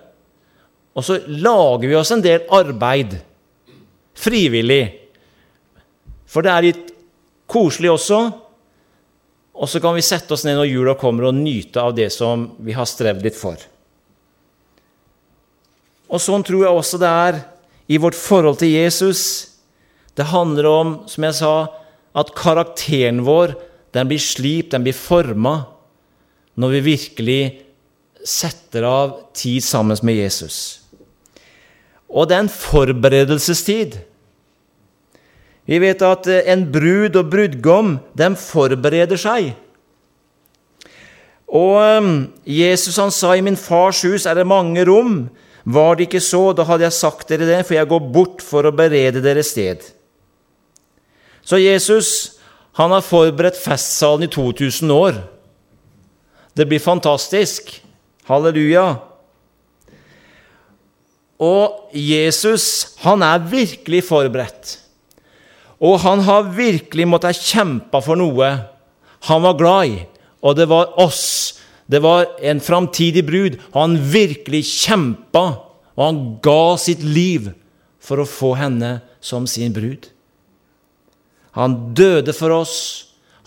Og 0.93 1.03
så 1.03 1.17
lager 1.27 1.87
vi 1.87 1.95
oss 1.95 2.11
en 2.11 2.21
del 2.21 2.45
arbeid 2.53 3.17
frivillig. 4.13 4.83
For 6.29 6.45
det 6.45 6.51
er 6.51 6.67
litt 6.67 6.93
koselig 7.49 7.89
også. 7.89 8.19
Og 9.57 9.69
så 9.69 9.81
kan 9.81 9.95
vi 9.97 10.05
sette 10.05 10.35
oss 10.35 10.45
ned 10.45 10.59
når 10.59 10.69
jula 10.69 10.93
kommer, 10.93 11.29
og 11.29 11.37
nyte 11.37 11.81
av 11.81 11.95
det 11.97 12.11
som 12.13 12.51
vi 12.61 12.75
har 12.77 12.85
strevd 12.85 13.25
litt 13.25 13.37
for. 13.37 13.57
Og 16.07 16.21
sånn 16.21 16.45
tror 16.45 16.67
jeg 16.67 16.81
også 16.81 17.01
det 17.01 17.09
er 17.09 17.39
i 17.89 17.97
vårt 17.99 18.15
forhold 18.15 18.59
til 18.61 18.75
Jesus. 18.75 19.23
Det 20.17 20.31
handler 20.31 20.65
om, 20.69 20.93
som 21.09 21.27
jeg 21.27 21.37
sa, 21.37 21.53
at 22.17 22.33
karakteren 22.37 23.21
vår 23.27 23.53
den 23.93 24.09
blir 24.09 24.21
slipt, 24.21 24.73
den 24.73 24.85
blir 24.85 24.97
forma, 24.97 25.61
når 26.57 26.73
vi 26.75 26.83
virkelig 26.91 27.41
setter 28.25 28.85
av 28.87 29.15
tid 29.37 29.63
sammen 29.63 29.97
med 30.05 30.17
Jesus. 30.17 30.81
Og 32.09 32.27
det 32.27 32.37
er 32.37 32.45
en 32.45 32.51
forberedelsestid. 32.51 33.99
Vi 35.67 35.79
vet 35.83 36.03
at 36.05 36.27
eh, 36.31 36.45
en 36.53 36.65
brud 36.71 37.17
og 37.19 37.31
brudgom 37.31 37.97
de 38.17 38.29
forbereder 38.39 39.19
seg. 39.19 39.51
Og 41.47 41.75
eh, 41.83 42.07
Jesus 42.57 42.97
han 43.01 43.11
sa 43.13 43.35
i 43.35 43.43
min 43.43 43.59
fars 43.59 44.01
hus 44.07 44.25
er 44.25 44.39
det 44.39 44.47
mange 44.47 44.85
rom. 44.87 45.27
Var 45.67 45.97
det 45.97 46.07
ikke 46.07 46.23
så, 46.23 46.53
da 46.55 46.63
hadde 46.67 46.87
jeg 46.87 46.95
sagt 46.95 47.27
dere 47.33 47.47
det, 47.49 47.61
for 47.67 47.75
jeg 47.75 47.91
går 47.91 48.09
bort 48.15 48.43
for 48.45 48.67
å 48.67 48.75
berede 48.75 49.23
dere 49.23 49.43
sted. 49.43 49.83
Så 51.47 51.59
Jesus 51.61 52.09
han 52.77 52.91
har 52.93 53.01
forberedt 53.01 53.57
festsalen 53.57 54.27
i 54.27 54.29
2000 54.29 54.91
år. 54.93 55.15
Det 56.53 56.67
blir 56.69 56.81
fantastisk. 56.83 57.71
Halleluja. 58.27 58.99
Og 61.41 61.93
Jesus, 61.93 62.97
han 63.01 63.23
er 63.25 63.45
virkelig 63.49 64.03
forberedt. 64.05 64.75
Og 65.81 65.99
han 66.03 66.21
har 66.25 66.51
virkelig 66.53 67.07
måttet 67.09 67.39
kjempe 67.41 68.01
for 68.05 68.17
noe 68.19 68.51
han 69.27 69.41
var 69.41 69.57
glad 69.57 69.89
i, 69.89 69.95
og 70.45 70.57
det 70.57 70.67
var 70.69 70.93
oss. 71.01 71.57
Det 71.89 72.01
var 72.03 72.27
en 72.43 72.59
framtidig 72.61 73.23
brud. 73.25 73.57
Han 73.73 73.97
virkelig 73.97 74.61
kjempa, 74.69 75.45
og 75.97 76.03
han 76.03 76.19
ga 76.43 76.77
sitt 76.79 77.01
liv 77.03 77.49
for 78.03 78.21
å 78.21 78.29
få 78.29 78.53
henne 78.59 78.99
som 79.23 79.47
sin 79.49 79.73
brud. 79.73 80.05
Han 81.57 81.77
døde 81.97 82.33
for 82.37 82.53
oss. 82.53 82.77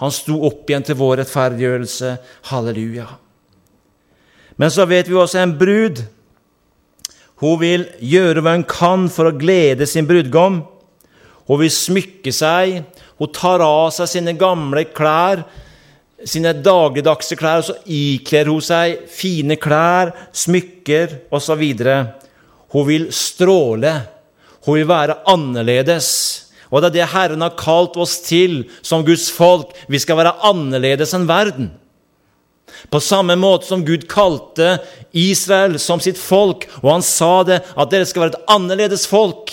Han 0.01 0.12
sto 0.14 0.38
opp 0.49 0.70
igjen 0.70 0.87
til 0.87 0.99
vår 0.99 1.20
rettferdiggjørelse. 1.23 2.14
Halleluja. 2.51 3.07
Men 4.61 4.73
så 4.73 4.87
vet 4.88 5.09
vi 5.09 5.16
også 5.16 5.40
en 5.40 5.55
brud. 5.61 6.03
Hun 7.40 7.57
vil 7.62 7.87
gjøre 8.05 8.42
hva 8.44 8.57
hun 8.59 8.66
kan 8.68 9.07
for 9.12 9.31
å 9.31 9.37
glede 9.37 9.87
sin 9.88 10.09
brudgom. 10.09 10.61
Hun 11.49 11.62
vil 11.62 11.73
smykke 11.73 12.35
seg. 12.35 12.83
Hun 13.20 13.33
tar 13.37 13.64
av 13.64 13.88
seg 13.96 14.11
sine 14.11 14.35
gamle 14.40 14.87
klær, 14.96 15.44
sine 16.25 16.53
dagligdagse 16.57 17.37
klær, 17.37 17.62
og 17.62 17.68
så 17.68 17.77
ikler 17.85 18.49
hun 18.49 18.64
seg 18.64 19.07
fine 19.12 19.57
klær, 19.61 20.12
smykker 20.33 21.16
osv. 21.33 21.64
Hun 22.73 22.87
vil 22.88 23.09
stråle. 23.12 23.94
Hun 24.66 24.77
vil 24.77 24.88
være 24.88 25.20
annerledes. 25.29 26.11
Og 26.71 26.81
det 26.81 26.91
er 26.91 26.97
det 27.01 27.13
Herren 27.13 27.43
har 27.43 27.59
kalt 27.59 27.99
oss 27.99 28.21
til 28.23 28.63
som 28.87 29.05
Guds 29.07 29.29
folk. 29.35 29.75
Vi 29.91 29.99
skal 29.99 30.21
være 30.21 30.37
annerledes 30.47 31.15
enn 31.17 31.29
verden. 31.31 31.73
På 32.91 33.01
samme 33.03 33.35
måte 33.37 33.67
som 33.67 33.83
Gud 33.85 34.07
kalte 34.11 34.79
Israel 35.13 35.77
som 35.83 36.01
sitt 36.03 36.19
folk, 36.19 36.69
og 36.81 36.93
han 36.95 37.05
sa 37.05 37.33
det, 37.47 37.59
at 37.75 37.91
dere 37.91 38.07
skal 38.09 38.25
være 38.25 38.37
et 38.37 38.53
annerledes 38.55 39.09
folk. 39.11 39.53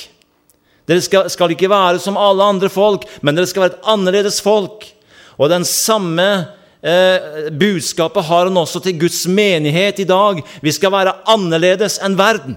Dere 0.87 1.03
skal, 1.03 1.27
skal, 1.33 1.51
ikke 1.51 1.71
være 1.71 1.99
som 1.99 2.19
alle 2.19 2.45
andre 2.45 2.69
folk, 2.71 3.07
men 3.25 3.35
dere 3.35 3.49
skal 3.49 3.65
være 3.65 3.75
et 3.75 3.89
annerledes 3.91 4.37
folk. 4.43 4.85
Og 5.37 5.51
den 5.51 5.65
samme 5.67 6.27
eh, 6.79 7.49
budskapet 7.51 8.29
har 8.29 8.47
han 8.47 8.61
også 8.61 8.81
til 8.85 8.99
Guds 9.01 9.25
menighet 9.27 9.99
i 9.99 10.07
dag. 10.07 10.39
Vi 10.63 10.71
skal 10.71 10.93
være 10.93 11.17
annerledes 11.33 11.99
enn 12.05 12.15
verden. 12.17 12.55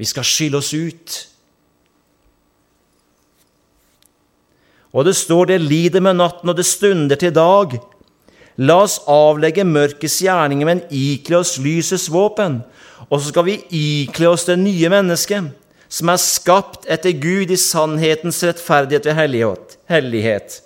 Vi 0.00 0.08
skal 0.08 0.26
skille 0.26 0.58
oss 0.58 0.72
ut. 0.74 1.20
Og 4.92 5.06
det 5.08 5.16
står 5.16 5.48
det 5.48 5.62
lider 5.64 6.04
med 6.04 6.20
natten, 6.20 6.50
og 6.52 6.56
det 6.56 6.68
stunder 6.68 7.16
til 7.16 7.32
dag. 7.34 7.78
La 8.60 8.82
oss 8.84 8.98
avlegge 9.08 9.64
mørkets 9.64 10.18
gjerninger, 10.24 10.68
men 10.68 10.84
ikle 10.92 11.40
oss 11.40 11.56
lysets 11.62 12.10
våpen. 12.12 12.60
Og 13.08 13.20
så 13.20 13.32
skal 13.32 13.46
vi 13.48 13.60
ikle 13.72 14.28
oss 14.32 14.44
det 14.48 14.58
nye 14.60 14.90
mennesket, 14.92 15.48
som 15.92 16.12
er 16.12 16.20
skapt 16.20 16.84
etter 16.92 17.16
Gud 17.20 17.52
i 17.52 17.60
sannhetens 17.60 18.42
rettferdighet 18.44 19.08
ved 19.08 19.18
hellighet. 19.88 20.60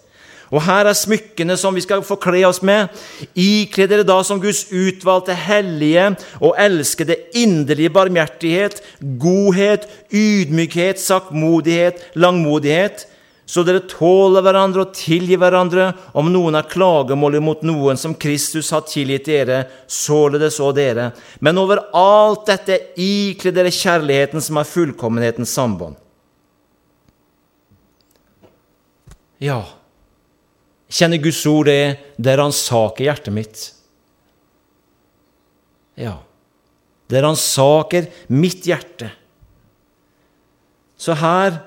Og 0.55 0.63
her 0.63 0.87
er 0.87 0.95
smykkene 0.95 1.57
som 1.59 1.75
vi 1.75 1.83
skal 1.83 2.05
forkle 2.07 2.45
oss 2.47 2.61
med. 2.63 2.93
Ikle 3.35 3.89
dere 3.91 4.07
da 4.07 4.21
som 4.27 4.39
Guds 4.43 4.65
utvalgte 4.71 5.35
hellige 5.35 6.13
og 6.39 6.55
elskede 6.63 7.19
inderlige 7.35 7.91
barmhjertighet, 7.91 8.79
godhet, 9.19 9.89
ydmykhet, 10.15 11.03
saktmodighet, 11.03 12.13
langmodighet 12.15 13.09
så 13.47 13.63
dere 13.63 13.85
tåler 13.87 14.43
hverandre 14.43 14.83
og 14.83 14.95
tilgir 14.99 15.39
hverandre 15.39 15.93
om 16.19 16.27
noen 16.35 16.57
har 16.59 16.67
klagemål 16.67 17.39
mot 17.47 17.61
noen 17.63 17.99
som 18.01 18.17
Kristus 18.19 18.73
har 18.75 18.83
tilgitt 18.91 19.29
dere, 19.31 19.61
således 19.87 20.59
og 20.59 20.75
dere. 20.75 21.13
Men 21.39 21.61
over 21.63 21.85
alt 21.95 22.49
dette 22.51 22.81
ikle 22.99 23.53
dere 23.55 23.71
kjærligheten 23.71 24.43
som 24.43 24.59
er 24.59 24.67
fullkommenhetens 24.67 25.55
sambånd. 25.55 25.95
Ja, 29.39 29.61
kjenner 30.91 31.23
Guds 31.23 31.45
ord 31.47 31.71
det, 31.71 32.01
det 32.19 32.35
ransaker 32.41 33.07
hjertet 33.07 33.37
mitt. 33.37 33.63
Ja, 35.95 36.17
det 37.07 37.23
ransaker 37.23 38.11
mitt 38.27 38.67
hjerte. 38.67 39.13
Så 40.99 41.15
her 41.15 41.61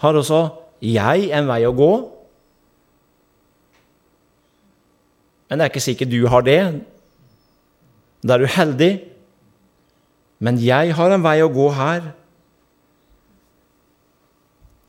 har 0.00 0.16
også 0.16 0.61
jeg 0.82 1.30
en 1.30 1.46
vei 1.46 1.62
å 1.68 1.74
gå. 1.76 1.92
Men 5.48 5.60
det 5.60 5.66
er 5.66 5.72
ikke 5.72 5.84
sikkert 5.84 6.10
du 6.10 6.22
har 6.32 6.44
det. 6.46 6.62
Da 8.24 8.34
er 8.34 8.42
du 8.42 8.50
heldig. 8.50 8.92
Men 10.42 10.58
jeg 10.58 10.94
har 10.98 11.14
en 11.14 11.22
vei 11.22 11.38
å 11.44 11.52
gå 11.52 11.68
her. 11.76 12.10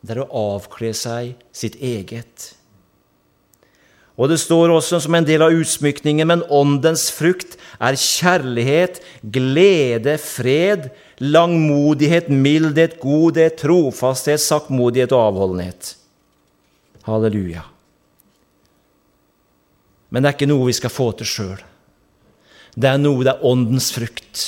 Det 0.04 0.16
er 0.16 0.24
å 0.26 0.44
avkle 0.56 0.92
seg 0.98 1.36
sitt 1.56 1.78
eget. 1.78 2.54
Og 4.14 4.30
det 4.30 4.38
står 4.42 4.70
også 4.70 5.00
som 5.02 5.16
en 5.18 5.26
del 5.26 5.42
av 5.42 5.56
utsmykningen, 5.58 6.28
men 6.30 6.44
åndens 6.54 7.08
frukt 7.14 7.56
er 7.82 7.98
kjærlighet, 7.98 9.00
glede, 9.24 10.20
fred, 10.22 10.92
langmodighet, 11.24 12.28
mildhet, 12.30 12.98
godhet, 13.02 13.58
trofasthet, 13.62 14.42
saktmodighet 14.44 15.14
og 15.16 15.30
avholdenhet. 15.30 15.94
Halleluja. 17.08 17.64
Men 20.12 20.24
det 20.24 20.30
er 20.30 20.38
ikke 20.38 20.50
noe 20.52 20.68
vi 20.68 20.76
skal 20.78 20.94
få 20.94 21.08
til 21.18 21.30
sjøl. 21.30 21.64
Det 22.74 22.90
er 22.90 23.00
noe, 23.02 23.24
det 23.26 23.34
er 23.34 23.48
åndens 23.48 23.92
frukt. 23.96 24.44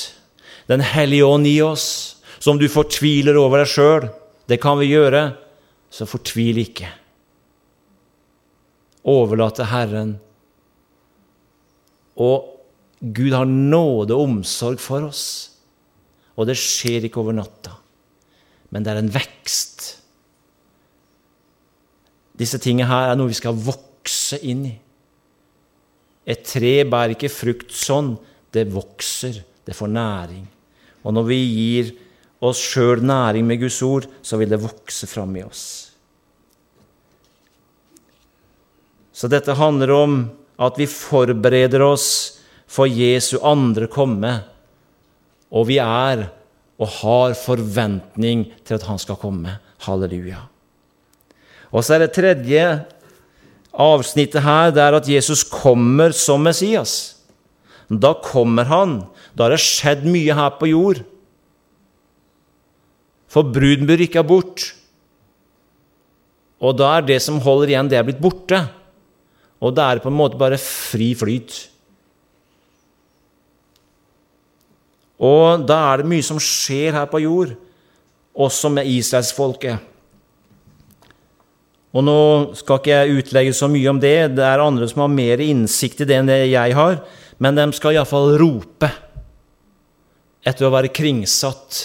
Den 0.70 0.84
hellige 0.86 1.26
ånd 1.26 1.48
i 1.48 1.60
oss. 1.62 2.12
som 2.46 2.60
du 2.60 2.68
fortviler 2.70 3.40
over 3.40 3.64
deg 3.64 3.70
sjøl, 3.72 4.04
det 4.46 4.60
kan 4.62 4.78
vi 4.78 4.92
gjøre, 4.92 5.34
så 5.90 6.06
fortvil 6.06 6.60
ikke 6.62 6.92
overlate 9.06 9.66
Herren. 9.70 10.16
Og 12.18 12.52
Gud 13.00 13.34
har 13.34 13.46
nåde 13.46 14.16
og 14.16 14.30
omsorg 14.30 14.82
for 14.82 15.08
oss. 15.10 15.55
Og 16.36 16.48
det 16.50 16.58
skjer 16.60 17.08
ikke 17.08 17.22
over 17.22 17.36
natta, 17.38 17.78
men 18.74 18.84
det 18.84 18.92
er 18.92 19.00
en 19.00 19.12
vekst. 19.14 19.86
Disse 22.36 22.60
tingene 22.60 22.90
her 22.90 23.12
er 23.12 23.20
noe 23.20 23.32
vi 23.32 23.38
skal 23.38 23.56
vokse 23.56 24.42
inn 24.44 24.66
i. 24.68 24.74
Et 26.26 26.42
tre 26.44 26.82
bærer 26.90 27.14
ikke 27.16 27.32
frukt 27.32 27.72
sånn. 27.76 28.16
Det 28.52 28.66
vokser, 28.74 29.40
det 29.68 29.76
får 29.78 29.92
næring. 29.94 30.44
Og 31.06 31.14
når 31.14 31.28
vi 31.30 31.40
gir 31.44 31.92
oss 32.44 32.60
sjøl 32.60 33.04
næring 33.06 33.46
med 33.48 33.62
Guds 33.62 33.80
ord, 33.86 34.08
så 34.26 34.40
vil 34.42 34.52
det 34.52 34.64
vokse 34.64 35.08
fram 35.08 35.36
i 35.38 35.44
oss. 35.46 35.66
Så 39.16 39.30
dette 39.32 39.56
handler 39.56 39.94
om 39.96 40.18
at 40.60 40.80
vi 40.80 40.90
forbereder 40.90 41.84
oss 41.86 42.10
for 42.68 42.90
Jesu 42.90 43.38
andre 43.46 43.88
komme, 43.92 44.42
og 45.52 45.68
vi 45.70 45.80
er 45.82 46.28
og 46.76 46.92
har 47.00 47.36
forventning 47.40 48.50
til 48.68 48.78
at 48.78 48.86
han 48.88 49.00
skal 49.00 49.20
komme. 49.20 49.58
Halleluja. 49.86 50.42
Og 51.72 51.84
så 51.84 51.96
er 51.96 52.06
det 52.06 52.16
tredje 52.16 52.64
avsnittet 53.76 54.44
her, 54.44 54.72
det 54.72 54.84
er 54.84 54.96
at 54.98 55.10
Jesus 55.10 55.44
kommer 55.44 56.16
som 56.16 56.44
Messias. 56.44 57.16
Da 57.90 58.16
kommer 58.24 58.66
han. 58.66 59.04
Da 59.36 59.46
har 59.46 59.56
det 59.56 59.64
skjedd 59.64 60.08
mye 60.10 60.36
her 60.36 60.56
på 60.60 60.72
jord. 60.72 61.04
For 63.30 63.44
bruden 63.44 63.86
blir 63.88 64.00
rykka 64.00 64.24
bort. 64.26 64.72
Og 66.64 66.78
da 66.80 66.96
er 66.98 67.06
det 67.06 67.20
som 67.22 67.42
holder 67.44 67.74
igjen, 67.74 67.92
det 67.92 68.00
er 68.00 68.08
blitt 68.08 68.24
borte. 68.24 68.62
Og 69.62 69.76
da 69.76 69.90
er 69.90 69.98
det 69.98 70.06
på 70.06 70.12
en 70.12 70.18
måte 70.18 70.40
bare 70.40 70.60
fri 70.62 71.12
flyt. 71.18 71.58
Og 75.24 75.64
da 75.68 75.78
er 75.92 76.02
det 76.02 76.10
mye 76.12 76.26
som 76.26 76.40
skjer 76.42 76.96
her 76.98 77.08
på 77.12 77.22
jord, 77.24 77.54
også 78.36 78.72
med 78.74 78.90
israelsfolket. 78.92 79.92
Og 81.96 82.04
nå 82.04 82.20
skal 82.60 82.82
ikke 82.82 82.92
jeg 82.92 83.22
utlegge 83.22 83.54
så 83.56 83.70
mye 83.72 83.88
om 83.88 84.02
det, 84.04 84.36
det 84.36 84.44
er 84.44 84.60
andre 84.60 84.88
som 84.92 85.06
har 85.06 85.14
mer 85.14 85.40
innsikt 85.40 86.04
i 86.04 86.08
det 86.10 86.18
enn 86.20 86.28
det 86.28 86.42
jeg 86.52 86.76
har, 86.76 87.00
men 87.40 87.56
de 87.56 87.70
skal 87.76 87.96
iallfall 87.96 88.36
rope 88.42 88.90
etter 90.46 90.68
å 90.68 90.74
være 90.74 90.92
kringsatt. 90.94 91.80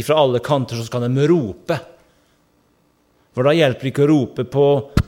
Ifra 0.00 0.16
alle 0.22 0.40
kanter 0.44 0.80
så 0.80 0.86
skal 0.88 1.04
de 1.04 1.28
rope. 1.28 1.76
For 3.34 3.46
da 3.46 3.54
hjelper 3.54 3.86
det 3.86 3.92
ikke 3.92 4.06
å 4.06 4.10
rope 4.10 4.44
på 4.50 4.64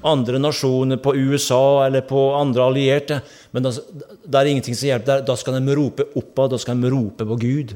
andre 0.07 0.39
nasjoner, 0.39 1.01
på 1.03 1.15
USA 1.19 1.87
eller 1.87 2.05
på 2.07 2.29
andre 2.39 2.67
allierte. 2.69 3.19
Men 3.51 3.67
da, 3.67 3.73
da 4.25 4.41
er 4.41 4.53
ingenting 4.53 4.79
som 4.79 4.93
hjelper. 4.93 5.25
Da 5.27 5.37
skal 5.39 5.59
de 5.59 5.77
rope 5.77 6.07
oppad, 6.19 6.53
da 6.55 6.61
skal 6.63 6.79
de 6.79 6.93
rope 6.93 7.27
på 7.27 7.39
Gud. 7.43 7.75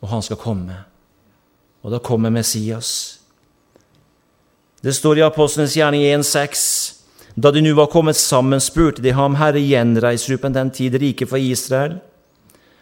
Og 0.00 0.12
han 0.12 0.24
skal 0.24 0.40
komme. 0.40 0.80
Og 1.84 1.92
da 1.92 2.00
kommer 2.04 2.32
Messias. 2.32 3.18
Det 4.80 4.94
står 4.94 5.18
i 5.18 5.26
Apostlenes 5.26 5.76
gjerning 5.76 6.04
1,6.: 6.06 6.94
Da 7.34 7.50
de 7.50 7.62
nå 7.62 7.74
var 7.74 7.90
kommet 7.92 8.16
sammen, 8.16 8.60
spurte 8.62 9.02
de 9.02 9.12
ham, 9.12 9.36
Herre, 9.38 9.60
gjenreiser 9.60 10.34
du 10.34 10.42
på 10.42 10.50
den 10.54 10.70
tid 10.70 10.94
riket 10.94 11.28
for 11.30 11.38
Israel? 11.38 11.98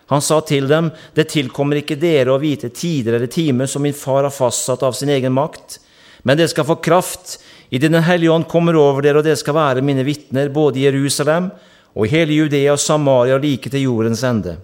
Han 0.06 0.22
sa 0.22 0.40
til 0.40 0.68
dem, 0.68 0.90
Det 1.14 1.28
tilkommer 1.32 1.80
ikke 1.80 1.98
dere 1.98 2.30
å 2.30 2.38
vite 2.38 2.68
tider 2.68 3.16
eller 3.16 3.26
timer 3.26 3.66
som 3.66 3.82
min 3.82 3.96
far 3.96 4.22
har 4.22 4.30
fastsatt 4.30 4.85
av 4.87 4.92
sin 4.92 5.09
egen 5.09 5.32
makt, 5.32 5.80
men 6.26 6.38
dere 6.38 6.50
skal 6.50 6.66
få 6.66 6.80
kraft 6.82 7.36
idet 7.70 7.92
Den 7.92 8.02
hellige 8.02 8.32
ånd 8.34 8.48
kommer 8.50 8.76
over 8.78 9.02
dere, 9.02 9.20
og 9.20 9.26
dere 9.26 9.38
skal 9.38 9.54
være 9.54 9.82
mine 9.82 10.04
vitner 10.06 10.50
både 10.50 10.80
i 10.80 10.86
Jerusalem 10.86 11.50
og 11.94 12.06
i 12.06 12.10
hele 12.12 12.34
Judea 12.34 12.74
og 12.74 12.82
Samaria 12.82 13.36
og 13.38 13.44
like 13.44 13.70
til 13.70 13.86
jordens 13.86 14.24
ende. 14.26 14.56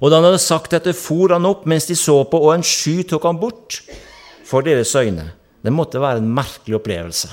Og 0.00 0.08
da 0.08 0.16
han 0.16 0.30
hadde 0.30 0.40
sagt 0.40 0.72
dette, 0.72 0.94
for 0.96 1.32
han 1.32 1.48
opp 1.48 1.66
mens 1.68 1.86
de 1.88 1.96
så 1.96 2.22
på, 2.24 2.40
og 2.40 2.54
en 2.54 2.64
sky 2.64 3.02
tok 3.08 3.28
han 3.28 3.40
bort 3.40 3.82
for 4.48 4.64
deres 4.64 4.94
øyne. 4.96 5.28
Det 5.60 5.72
måtte 5.72 6.00
være 6.00 6.22
en 6.22 6.32
merkelig 6.34 6.78
opplevelse. 6.80 7.28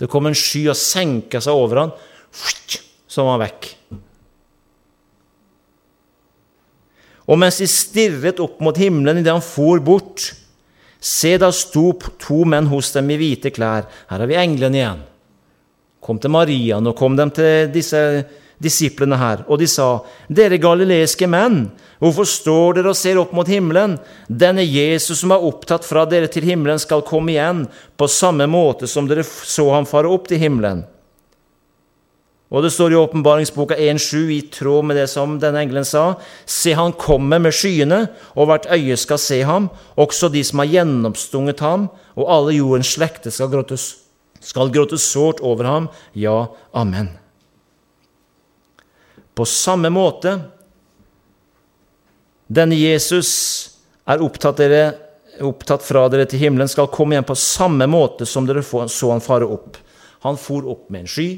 Det 0.00 0.10
kom 0.12 0.28
en 0.28 0.36
sky 0.36 0.66
og 0.68 0.76
senka 0.76 1.40
seg 1.40 1.56
over 1.56 1.80
han, 1.80 1.94
så 3.08 3.24
var 3.24 3.38
han 3.38 3.44
vekk. 3.46 3.70
Og 7.24 7.40
mens 7.40 7.56
de 7.62 7.68
stirret 7.72 8.40
opp 8.44 8.60
mot 8.60 8.76
himmelen 8.76 9.22
idet 9.22 9.32
han 9.32 9.44
for 9.44 9.80
bort, 9.80 10.34
se, 11.04 11.34
da 11.38 11.50
sto 11.52 11.90
to 12.20 12.44
menn 12.48 12.70
hos 12.70 12.92
dem 12.94 13.10
i 13.12 13.18
hvite 13.20 13.52
klær. 13.52 13.84
Her 14.08 14.24
har 14.24 14.30
vi 14.30 14.38
englene 14.40 14.80
igjen. 14.80 15.04
Kom 16.04 16.18
til 16.20 16.32
Maria, 16.32 16.80
nå 16.80 16.92
kom 16.96 17.16
de 17.16 17.28
til 17.36 17.68
disse 17.72 18.00
disiplene 18.64 19.16
her, 19.18 19.42
og 19.50 19.58
de 19.60 19.66
sa, 19.68 19.88
Dere 20.32 20.60
galileiske 20.62 21.26
menn, 21.28 21.66
hvorfor 22.00 22.28
står 22.28 22.78
dere 22.78 22.92
og 22.92 22.98
ser 22.98 23.18
opp 23.20 23.34
mot 23.36 23.48
himmelen? 23.50 23.96
Denne 24.28 24.64
Jesus 24.64 25.20
som 25.20 25.34
er 25.34 25.44
opptatt 25.44 25.84
fra 25.84 26.04
dere 26.08 26.30
til 26.32 26.46
himmelen, 26.46 26.80
skal 26.80 27.04
komme 27.06 27.34
igjen, 27.34 27.64
på 27.98 28.08
samme 28.08 28.46
måte 28.50 28.88
som 28.90 29.08
dere 29.10 29.24
så 29.24 29.68
ham 29.74 29.88
fare 29.88 30.10
opp 30.12 30.30
til 30.30 30.40
himmelen. 30.40 30.84
Og 32.52 32.62
det 32.62 32.70
står 32.74 32.92
i 32.92 32.98
åpenbaringsboka 33.00 33.76
1.7, 33.76 34.30
i 34.30 34.40
tråd 34.52 34.84
med 34.84 34.98
det 35.00 35.06
som 35.10 35.38
denne 35.40 35.62
engelen 35.64 35.86
sa, 35.88 36.20
Se, 36.46 36.74
han 36.76 36.92
kommer 36.92 37.40
med 37.42 37.56
skyene, 37.56 38.04
og 38.36 38.50
hvert 38.50 38.68
øye 38.70 38.96
skal 39.00 39.18
se 39.18 39.40
ham, 39.48 39.70
også 39.96 40.28
de 40.30 40.44
som 40.44 40.60
har 40.62 40.70
gjennomstunget 40.70 41.62
ham, 41.64 41.88
og 42.14 42.30
alle 42.30 42.56
jordens 42.58 42.92
slekter 42.94 43.34
skal 43.34 43.50
gråtes, 43.52 43.88
skal 44.44 44.70
gråte 44.74 45.00
sårt 45.00 45.40
over 45.40 45.66
ham. 45.70 45.88
Ja, 46.12 46.52
amen. 46.76 47.08
På 49.34 49.46
samme 49.48 49.90
måte 49.90 50.36
denne 52.46 52.76
Jesus 52.76 53.30
er 54.06 54.22
opptatt, 54.22 54.60
dere, 54.60 54.82
opptatt, 55.42 55.82
fra 55.82 56.04
dere 56.12 56.28
til 56.28 56.44
himmelen, 56.44 56.68
skal 56.70 56.90
komme 56.92 57.16
igjen 57.16 57.26
på 57.26 57.36
samme 57.40 57.88
måte 57.90 58.28
som 58.28 58.46
dere 58.46 58.62
så 58.62 59.10
han 59.10 59.24
fare 59.24 59.48
opp. 59.48 59.80
Han 60.28 60.38
for 60.40 60.68
opp 60.70 60.86
med 60.92 61.04
en 61.04 61.10
sky, 61.10 61.28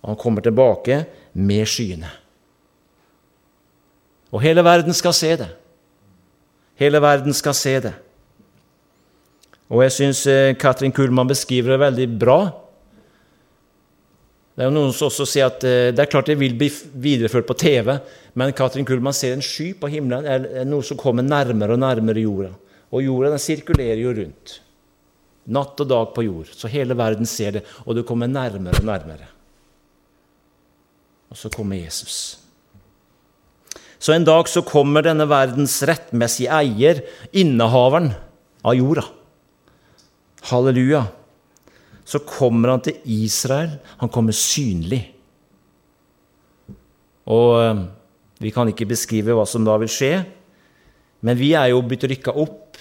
og 0.00 0.12
han 0.12 0.20
kommer 0.20 0.44
tilbake 0.44 1.04
med 1.32 1.68
skyene. 1.68 2.10
Og 4.30 4.42
hele 4.44 4.62
verden 4.64 4.94
skal 4.94 5.14
se 5.16 5.34
det. 5.40 5.50
Hele 6.80 7.00
verden 7.02 7.34
skal 7.36 7.54
se 7.56 7.74
det. 7.84 7.94
Og 9.70 9.84
jeg 9.84 9.94
syns 9.94 10.24
eh, 10.30 10.56
Katrin 10.58 10.94
Kuhlmann 10.94 11.30
beskriver 11.30 11.74
det 11.74 11.84
veldig 11.84 12.08
bra 12.18 12.40
det 14.60 14.66
er 14.66 14.68
jo 14.68 14.74
Noen 14.76 14.90
som 14.92 15.06
også 15.08 15.24
sier 15.24 15.46
at 15.48 15.62
eh, 15.64 15.90
det 15.94 16.02
er 16.02 16.08
klart 16.12 16.26
det 16.28 16.34
vil 16.36 16.52
bli 16.60 16.66
videreført 17.00 17.46
på 17.48 17.54
TV, 17.56 17.94
men 18.36 18.50
Katrin 18.52 18.84
Kullmann 18.84 19.16
ser 19.16 19.32
en 19.32 19.44
sky 19.44 19.70
på 19.80 19.88
himmelen, 19.88 20.26
eller 20.28 20.66
noe 20.68 20.84
som 20.84 20.98
kommer 21.00 21.24
nærmere 21.24 21.78
og 21.78 21.80
nærmere 21.80 22.20
jorda. 22.20 22.50
Og 22.92 23.06
jorda 23.06 23.30
den 23.32 23.40
sirkulerer 23.40 24.02
jo 24.02 24.12
rundt. 24.18 24.58
Natt 25.56 25.80
og 25.80 25.88
dag 25.88 26.10
på 26.12 26.26
jord. 26.26 26.50
Så 26.52 26.68
hele 26.68 26.92
verden 26.98 27.24
ser 27.24 27.56
det, 27.56 27.62
og 27.86 27.96
det 27.96 28.04
kommer 28.10 28.28
nærmere 28.28 28.82
og 28.82 28.90
nærmere. 28.90 29.30
Og 31.30 31.38
så 31.38 31.50
kommer 31.52 31.78
Jesus. 31.78 32.38
Så 34.00 34.14
en 34.14 34.24
dag 34.26 34.48
så 34.48 34.62
kommer 34.66 35.04
denne 35.04 35.26
verdens 35.28 35.76
rettmessige 35.86 36.50
eier, 36.56 37.02
innehaveren 37.36 38.12
av 38.64 38.76
jorda. 38.78 39.04
Halleluja 40.50 41.04
så 42.10 42.18
kommer 42.26 42.72
han 42.72 42.82
til 42.82 42.96
Israel. 43.04 43.76
Han 44.00 44.10
kommer 44.10 44.34
synlig. 44.34 45.02
Og 47.30 47.50
eh, 47.60 47.82
vi 48.42 48.50
kan 48.54 48.72
ikke 48.72 48.88
beskrive 48.90 49.36
hva 49.36 49.44
som 49.46 49.66
da 49.68 49.76
vil 49.78 49.92
skje, 49.92 50.14
men 51.20 51.38
vi 51.38 51.52
er 51.54 51.68
jo 51.70 51.84
blitt 51.84 52.08
rykka 52.08 52.32
opp, 52.40 52.80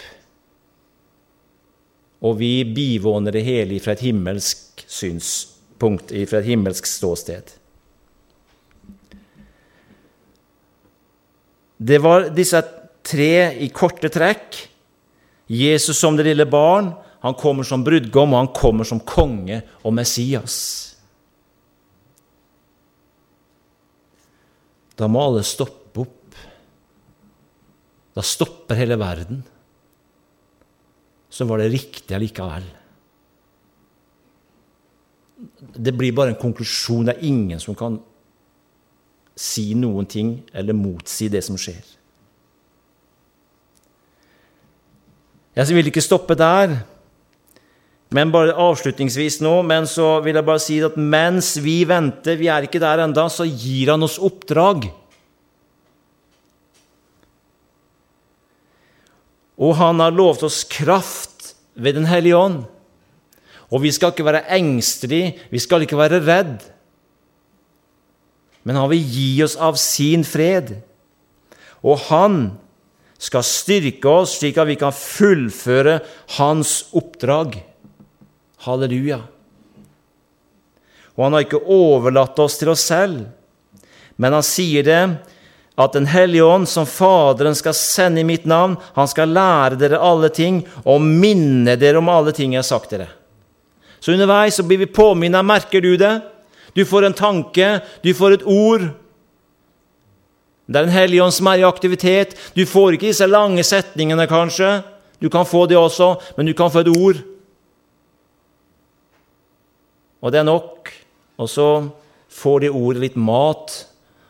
og 2.24 2.40
vi 2.40 2.64
bivåner 2.64 3.36
det 3.36 3.44
hele 3.46 3.78
fra 3.84 3.94
et 3.94 4.04
himmelsk 4.08 4.82
synspunkt, 4.88 6.16
fra 6.32 6.40
et 6.40 6.48
himmelsk 6.48 6.88
ståsted. 6.88 7.59
Det 11.80 12.00
var 12.04 12.28
disse 12.36 12.60
tre 13.08 13.56
i 13.64 13.70
korte 13.72 14.12
trekk. 14.12 14.58
Jesus 15.50 15.98
som 15.98 16.18
det 16.20 16.28
lille 16.28 16.46
barn, 16.46 16.92
han 17.24 17.36
kommer 17.40 17.68
som 17.68 17.84
brudgom, 17.84 18.36
og 18.36 18.44
han 18.44 18.52
kommer 18.56 18.88
som 18.88 19.00
konge 19.00 19.62
og 19.84 19.96
Messias. 19.96 20.58
Da 25.00 25.08
må 25.08 25.24
alle 25.24 25.46
stoppe 25.48 26.04
opp. 26.04 26.36
Da 28.16 28.26
stopper 28.26 28.76
hele 28.80 29.00
verden. 29.00 29.42
Så 31.32 31.48
var 31.48 31.62
det 31.62 31.72
riktig 31.72 32.16
allikevel. 32.18 32.68
Det 35.80 35.94
blir 35.96 36.16
bare 36.16 36.34
en 36.34 36.42
konklusjon. 36.42 37.08
Det 37.08 37.16
er 37.16 37.28
ingen 37.30 37.62
som 37.64 37.78
kan 37.80 38.02
si 39.40 39.72
noen 39.78 40.08
ting 40.10 40.34
eller 40.52 40.76
motsi 40.76 41.30
det 41.32 41.42
som 41.46 41.58
skjer. 41.60 41.80
Jeg 45.56 45.76
vil 45.76 45.92
ikke 45.92 46.04
stoppe 46.04 46.36
der. 46.40 46.78
Men 48.10 48.32
bare 48.34 48.56
avslutningsvis 48.58 49.38
nå, 49.46 49.60
men 49.70 49.86
så 49.86 50.16
vil 50.26 50.40
jeg 50.40 50.46
bare 50.48 50.62
si 50.64 50.80
at 50.82 50.96
mens 50.98 51.54
vi 51.62 51.84
venter, 51.86 52.40
vi 52.40 52.48
er 52.50 52.66
ikke 52.66 52.82
der 52.82 53.04
enda, 53.04 53.28
så 53.30 53.46
gir 53.46 53.92
han 53.94 54.06
oss 54.06 54.18
oppdrag. 54.18 54.88
Og 59.60 59.76
han 59.78 60.02
har 60.02 60.16
lovet 60.16 60.48
oss 60.48 60.64
kraft 60.66 61.54
ved 61.76 62.00
Den 62.00 62.10
hellige 62.10 62.38
ånd. 62.38 62.64
Og 63.70 63.84
vi 63.84 63.92
skal 63.94 64.12
ikke 64.12 64.26
være 64.26 64.48
engstelige, 64.58 65.36
vi 65.52 65.60
skal 65.62 65.86
ikke 65.86 66.00
være 66.00 66.24
redd. 66.26 66.66
Men 68.64 68.80
han 68.80 68.90
vil 68.92 69.04
gi 69.04 69.30
oss 69.46 69.56
av 69.56 69.78
sin 69.80 70.26
fred. 70.28 70.76
Og 71.86 72.00
han 72.10 72.40
skal 73.20 73.44
styrke 73.44 74.12
oss 74.22 74.38
slik 74.40 74.60
at 74.60 74.70
vi 74.70 74.78
kan 74.80 74.96
fullføre 74.96 76.00
hans 76.38 76.90
oppdrag. 76.96 77.60
Halleluja. 78.64 79.22
Og 81.16 81.26
han 81.26 81.36
har 81.36 81.44
ikke 81.44 81.66
overlatt 81.68 82.40
oss 82.40 82.56
til 82.60 82.72
oss 82.72 82.86
selv, 82.88 83.26
men 84.20 84.36
han 84.36 84.46
sier 84.46 84.86
det 84.88 85.02
at 85.80 85.94
Den 85.96 86.10
hellige 86.12 86.44
ånd, 86.44 86.68
som 86.68 86.84
Faderen 86.84 87.56
skal 87.56 87.72
sende 87.72 88.20
i 88.20 88.28
mitt 88.28 88.44
navn, 88.44 88.74
han 88.98 89.08
skal 89.08 89.32
lære 89.32 89.78
dere 89.80 90.02
alle 90.04 90.28
ting 90.28 90.58
og 90.84 91.00
minne 91.00 91.78
dere 91.80 92.02
om 92.02 92.10
alle 92.12 92.34
ting 92.36 92.52
jeg 92.52 92.60
har 92.60 92.68
sagt 92.68 92.92
dere. 92.92 93.08
Så 94.04 94.12
underveis 94.12 94.58
så 94.60 94.66
blir 94.68 94.82
vi 94.82 94.90
påminnet. 94.92 95.46
Merker 95.48 95.80
du 95.80 95.94
det? 95.96 96.12
Du 96.76 96.86
får 96.86 97.06
en 97.08 97.18
tanke, 97.18 97.80
du 98.04 98.14
får 98.14 98.38
et 98.38 98.46
ord. 98.46 98.90
Det 100.70 100.78
er 100.78 100.86
Den 100.86 100.94
hellige 100.94 101.24
ånd 101.24 101.34
som 101.34 101.48
er 101.50 101.64
i 101.64 101.68
aktivitet. 101.68 102.36
Du 102.54 102.66
får 102.66 102.94
ikke 102.94 103.10
disse 103.10 103.26
lange 103.26 103.64
setningene, 103.66 104.28
kanskje. 104.30 104.84
Du 105.20 105.30
kan 105.30 105.46
få 105.46 105.66
det 105.66 105.78
også, 105.78 106.14
men 106.38 106.46
du 106.46 106.54
kan 106.54 106.72
få 106.72 106.84
et 106.84 106.92
ord. 106.94 107.24
Og 110.22 110.32
det 110.32 110.40
er 110.40 110.48
nok. 110.48 110.94
Og 111.40 111.50
så 111.50 111.68
får 112.30 112.60
det 112.60 112.72
ordet 112.76 113.02
litt 113.02 113.18
mat, 113.18 113.74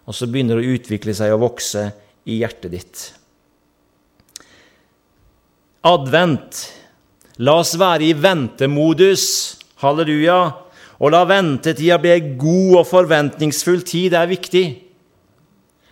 og 0.06 0.16
så 0.16 0.30
begynner 0.30 0.58
det 0.58 0.66
å 0.66 0.76
utvikle 0.78 1.14
seg 1.18 1.34
og 1.34 1.44
vokse 1.44 1.90
i 2.30 2.40
hjertet 2.40 2.72
ditt. 2.74 3.02
Advent. 5.90 6.64
La 7.40 7.60
oss 7.62 7.76
være 7.80 8.10
i 8.10 8.16
ventemodus. 8.16 9.26
Halleluja. 9.84 10.40
Og 11.00 11.14
la 11.14 11.24
ventetida 11.28 11.98
bli 12.02 12.12
ei 12.12 12.24
god 12.40 12.82
og 12.82 12.88
forventningsfull 12.90 13.84
tid. 13.88 14.12
Det 14.12 14.20
er 14.20 14.32
viktig. 14.32 14.66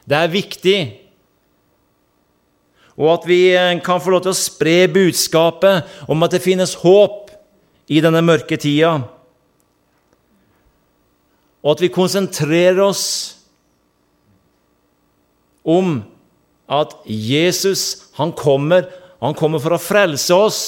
Det 0.08 0.17
er 0.17 0.32
viktig. 0.32 0.80
Og 2.98 3.13
at 3.13 3.28
vi 3.30 3.39
eh, 3.54 3.78
kan 3.86 4.02
få 4.02 4.12
lov 4.15 4.26
til 4.26 4.34
å 4.34 4.39
spre 4.39 4.78
budskapet 4.91 6.10
om 6.10 6.26
at 6.26 6.34
det 6.34 6.43
finnes 6.43 6.76
håp 6.82 7.32
i 7.88 8.02
denne 8.04 8.24
mørke 8.26 8.58
tida. 8.60 8.98
Og 11.63 11.76
at 11.76 11.84
vi 11.84 11.93
konsentrerer 11.93 12.82
oss 12.84 13.06
om 15.67 16.02
at 16.67 16.96
Jesus, 17.06 18.10
han 18.17 18.34
kommer, 18.36 18.88
han 19.22 19.36
kommer 19.38 19.62
for 19.63 19.76
å 19.76 19.82
frelse 19.82 20.36
oss. 20.36 20.62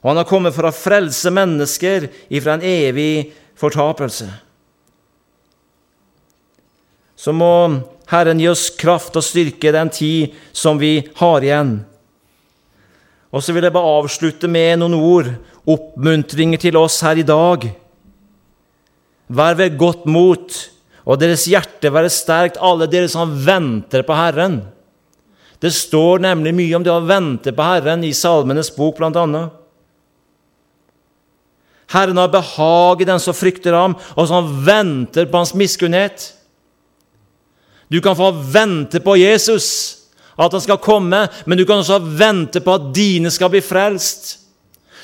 Og 0.00 0.12
han 0.12 0.20
har 0.22 0.28
kommet 0.28 0.56
for 0.56 0.68
å 0.68 0.72
frelse 0.74 1.32
mennesker 1.32 2.08
ifra 2.32 2.56
en 2.56 2.64
evig 2.64 3.32
fortapelse. 3.60 4.30
Så 7.20 7.34
må 7.36 7.52
Herren 8.08 8.40
gi 8.40 8.48
oss 8.48 8.70
kraft 8.80 9.18
og 9.20 9.26
styrke 9.26 9.74
den 9.76 9.92
tid 9.92 10.36
som 10.56 10.80
vi 10.80 11.02
har 11.20 11.44
igjen. 11.44 11.74
Og 13.30 13.44
så 13.44 13.52
vil 13.54 13.66
jeg 13.66 13.74
bare 13.76 13.92
avslutte 14.00 14.48
med 14.50 14.80
noen 14.80 14.96
ord, 14.96 15.28
oppmuntringer 15.68 16.58
til 16.58 16.80
oss 16.80 16.96
her 17.04 17.20
i 17.20 17.26
dag. 17.26 17.68
Vær 19.30 19.60
ved 19.60 19.76
godt 19.78 20.08
mot, 20.10 20.56
og 21.04 21.20
deres 21.20 21.44
hjerte 21.46 21.92
være 21.92 22.10
sterkt, 22.10 22.58
alle 22.58 22.88
dere 22.90 23.10
som 23.12 23.36
venter 23.44 24.02
på 24.06 24.16
Herren. 24.16 24.62
Det 25.60 25.70
står 25.76 26.24
nemlig 26.24 26.56
mye 26.56 26.76
om 26.78 26.84
det 26.86 26.92
å 26.94 27.04
vente 27.04 27.52
på 27.54 27.68
Herren 27.68 28.02
i 28.08 28.16
Salmenes 28.16 28.72
bok, 28.74 28.96
blant 28.98 29.20
annet. 29.20 29.59
Herren 31.90 32.20
har 32.20 32.30
behag 32.30 33.02
i 33.02 33.08
den 33.08 33.20
som 33.22 33.34
frykter 33.34 33.74
ham, 33.74 33.96
og 34.14 34.28
som 34.30 34.50
venter 34.66 35.26
på 35.26 35.40
hans 35.40 35.54
miskunnhet. 35.58 36.28
Du 37.90 37.98
kan 38.00 38.16
få 38.16 38.30
vente 38.30 39.00
på 39.02 39.16
Jesus, 39.18 39.96
at 40.38 40.52
han 40.52 40.62
skal 40.62 40.78
komme, 40.78 41.24
men 41.44 41.58
du 41.58 41.64
kan 41.66 41.82
også 41.82 41.98
vente 41.98 42.62
på 42.62 42.76
at 42.76 42.92
dine 42.94 43.32
skal 43.34 43.50
bli 43.50 43.62
frelst. 43.64 44.36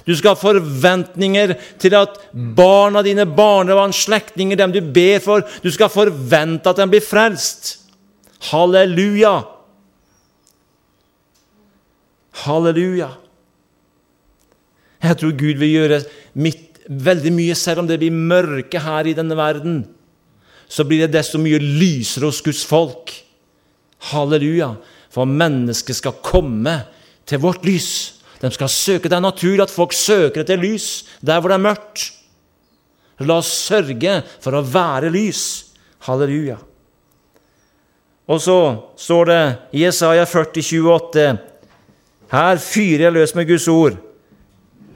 Du 0.06 0.14
skal 0.14 0.36
ha 0.36 0.38
forventninger 0.38 1.56
til 1.82 1.96
at 1.98 2.20
barna 2.32 3.02
dine, 3.02 3.26
barnebarn, 3.26 3.94
slektninger, 3.96 4.58
dem 4.58 4.74
du 4.74 4.78
ber 4.80 5.18
for 5.24 5.42
Du 5.62 5.70
skal 5.74 5.90
forvente 5.90 6.70
at 6.70 6.78
de 6.78 6.86
blir 6.92 7.02
frelst. 7.02 7.72
Halleluja! 8.52 9.40
Halleluja! 12.46 13.10
Jeg 15.02 15.18
tror 15.18 15.34
Gud 15.38 15.58
vil 15.58 15.72
gjøre 15.72 16.00
mitt, 16.38 16.75
veldig 16.88 17.32
mye, 17.34 17.54
selv 17.58 17.82
om 17.82 17.88
det 17.88 17.98
blir 18.00 18.14
mørke 18.14 18.80
her 18.82 19.08
i 19.08 19.14
denne 19.16 19.36
verden 19.38 19.84
så 20.68 20.84
blir 20.84 21.04
det 21.04 21.14
desto 21.14 21.38
mye 21.40 21.60
lysere 21.62 22.28
hos 22.28 22.42
Guds 22.44 22.64
folk. 22.66 23.12
Halleluja! 24.10 24.74
For 25.14 25.28
mennesket 25.28 26.00
skal 26.00 26.18
komme 26.24 26.74
til 27.26 27.40
vårt 27.40 27.64
lys. 27.64 28.20
De 28.42 28.50
skal 28.52 28.68
søke. 28.68 29.08
Det 29.08 29.16
er 29.16 29.24
naturlig 29.24 29.64
at 29.64 29.72
folk 29.72 29.94
søker 29.96 30.42
etter 30.42 30.60
lys 30.60 31.06
der 31.24 31.40
hvor 31.40 31.52
det 31.52 31.56
er 31.56 31.66
mørkt. 31.68 32.10
La 33.24 33.38
oss 33.40 33.52
sørge 33.70 34.18
for 34.44 34.58
å 34.58 34.64
være 34.66 35.12
lys. 35.14 35.42
Halleluja. 36.04 36.58
Og 38.26 38.42
så 38.42 38.58
står 38.98 39.30
det 39.30 39.42
i 39.78 39.84
Jesaja 39.84 40.26
40, 40.26 40.66
28, 40.82 41.26
Her 42.32 42.58
fyrer 42.58 43.06
jeg 43.06 43.14
løs 43.14 43.34
med 43.38 43.46
Guds 43.48 43.68
ord. 43.70 44.00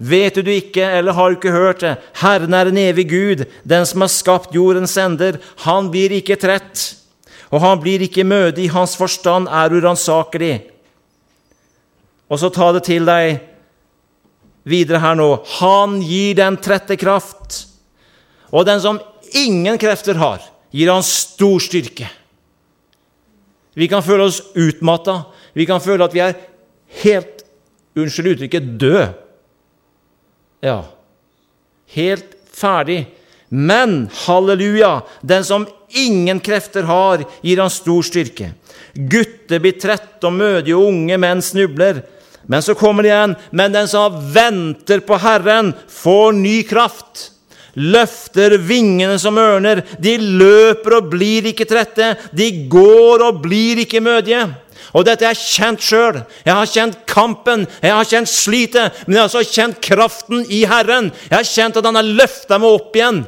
Vet 0.01 0.39
du 0.41 0.49
ikke, 0.49 0.81
eller 0.81 1.13
har 1.13 1.29
du 1.29 1.37
ikke 1.37 1.53
hørt 1.53 1.83
det? 1.85 1.93
Herren 2.23 2.55
er 2.57 2.71
en 2.71 2.79
evig 2.81 3.05
Gud, 3.11 3.45
den 3.69 3.85
som 3.85 4.01
har 4.01 4.09
skapt 4.09 4.55
jordens 4.57 4.97
ender. 4.97 5.37
Han 5.67 5.91
blir 5.93 6.15
ikke 6.17 6.39
trett, 6.41 6.95
og 7.53 7.61
han 7.61 7.83
blir 7.83 8.01
ikke 8.07 8.25
mødig. 8.25 8.71
Hans 8.73 8.97
forstand 8.97 9.51
er 9.53 9.77
uransakelig. 9.77 10.55
Og 12.33 12.41
så 12.41 12.49
ta 12.55 12.71
det 12.73 12.87
til 12.89 13.05
deg 13.05 13.43
videre 14.65 15.03
her 15.05 15.19
nå. 15.21 15.29
Han 15.59 16.01
gir 16.01 16.39
den 16.39 16.57
trette 16.65 16.97
kraft. 16.97 17.67
Og 18.57 18.65
den 18.65 18.81
som 18.81 19.03
ingen 19.37 19.77
krefter 19.79 20.17
har, 20.17 20.41
gir 20.73 20.95
han 20.95 21.05
stor 21.05 21.61
styrke. 21.61 22.09
Vi 23.77 23.89
kan 23.91 24.03
føle 24.03 24.31
oss 24.31 24.41
utmatta. 24.57 25.27
Vi 25.53 25.69
kan 25.69 25.83
føle 25.83 26.09
at 26.09 26.17
vi 26.17 26.25
er 26.25 26.39
helt 27.05 27.37
Unnskyld 27.99 28.37
uttrykket 28.37 28.69
død 28.79 29.30
ja, 30.61 30.85
helt 31.95 32.37
ferdig. 32.53 33.07
Men 33.49 34.09
halleluja, 34.27 35.03
den 35.21 35.45
som 35.45 35.67
ingen 35.89 36.41
krefter 36.41 36.83
har, 36.87 37.25
gir 37.43 37.59
han 37.59 37.71
stor 37.71 38.05
styrke. 38.07 38.53
Gutter 38.95 39.59
blir 39.63 39.79
trette 39.81 40.29
og 40.29 40.37
mødige, 40.37 40.77
og 40.79 40.93
unge 40.93 41.19
menn 41.19 41.43
snubler. 41.43 42.05
Men 42.51 42.63
så 42.63 42.75
kommer 42.79 43.03
det 43.03 43.11
igjen. 43.11 43.35
Men 43.51 43.75
den 43.75 43.91
som 43.91 44.17
venter 44.35 45.03
på 45.07 45.19
Herren, 45.23 45.73
får 45.89 46.33
ny 46.39 46.57
kraft. 46.69 47.31
Løfter 47.75 48.57
vingene 48.67 49.19
som 49.23 49.39
ørner. 49.39 49.85
De 49.99 50.17
løper 50.19 50.99
og 50.99 51.11
blir 51.13 51.51
ikke 51.53 51.69
trette. 51.71 52.15
De 52.35 52.51
går 52.71 53.27
og 53.29 53.43
blir 53.45 53.85
ikke 53.85 54.03
mødige. 54.03 54.49
Og 54.97 55.05
dette 55.07 55.27
er 55.27 55.39
kjent 55.39 55.83
sjøl. 55.85 56.21
Jeg 56.45 56.55
har 56.57 56.71
kjent 56.71 56.99
kampen, 57.11 57.67
jeg 57.83 57.95
har 57.95 58.09
kjent 58.09 58.31
slitet, 58.31 59.03
men 59.07 59.17
jeg 59.17 59.23
har 59.23 59.29
også 59.31 59.45
kjent 59.47 59.83
kraften 59.85 60.43
i 60.51 60.65
Herren. 60.69 61.13
Jeg 61.29 61.37
har 61.37 61.51
kjent 61.51 61.79
at 61.79 61.87
Han 61.87 62.01
har 62.01 62.15
løfta 62.23 62.59
meg 62.59 62.79
opp 62.81 62.97
igjen. 62.99 63.23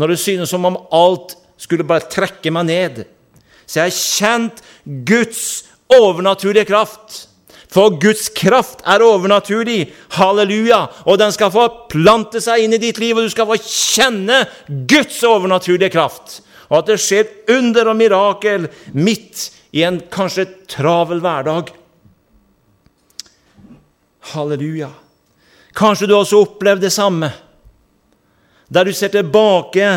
Når 0.00 0.14
det 0.14 0.20
synes 0.22 0.50
som 0.50 0.64
om 0.64 0.78
alt 0.92 1.36
skulle 1.60 1.86
bare 1.86 2.08
trekke 2.10 2.52
meg 2.54 2.70
ned. 2.70 3.02
Så 3.66 3.80
jeg 3.82 3.90
har 3.90 3.98
kjent 3.98 4.64
Guds 5.06 5.44
overnaturlige 5.92 6.66
kraft. 6.72 7.26
For 7.72 7.94
Guds 8.00 8.28
kraft 8.36 8.82
er 8.84 9.04
overnaturlig. 9.04 9.86
Halleluja! 10.16 10.86
Og 11.08 11.18
den 11.20 11.32
skal 11.32 11.52
få 11.54 11.68
plante 11.92 12.42
seg 12.44 12.64
inn 12.64 12.76
i 12.76 12.80
ditt 12.82 13.00
liv, 13.00 13.16
og 13.16 13.28
du 13.28 13.32
skal 13.32 13.48
få 13.48 13.56
kjenne 13.60 14.42
Guds 14.90 15.22
overnaturlige 15.24 15.92
kraft. 15.94 16.40
Og 16.68 16.82
at 16.82 16.92
det 16.92 17.00
skjer 17.00 17.30
under 17.52 17.92
og 17.92 17.98
mirakel 18.00 18.68
midt 18.96 19.48
i 19.72 19.82
en 19.86 20.00
kanskje 20.12 20.46
travel 20.68 21.22
hverdag. 21.24 21.72
Halleluja. 24.32 24.90
Kanskje 25.72 26.08
du 26.08 26.16
også 26.16 26.42
opplevde 26.44 26.86
det 26.86 26.92
samme, 26.92 27.32
der 28.68 28.84
du 28.84 28.92
ser 28.92 29.12
tilbake 29.12 29.88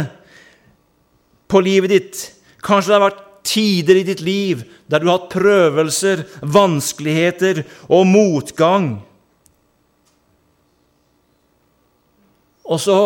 på 1.52 1.62
livet 1.64 1.92
ditt. 1.92 2.22
Kanskje 2.64 2.92
det 2.92 2.98
har 2.98 3.06
vært 3.10 3.26
tider 3.46 4.00
i 4.00 4.08
ditt 4.08 4.24
liv 4.26 4.64
der 4.90 5.02
du 5.02 5.10
har 5.10 5.20
hatt 5.20 5.34
prøvelser, 5.34 6.24
vanskeligheter 6.42 7.64
og 7.90 8.08
motgang. 8.10 8.90
Og 12.66 12.82
så 12.82 12.98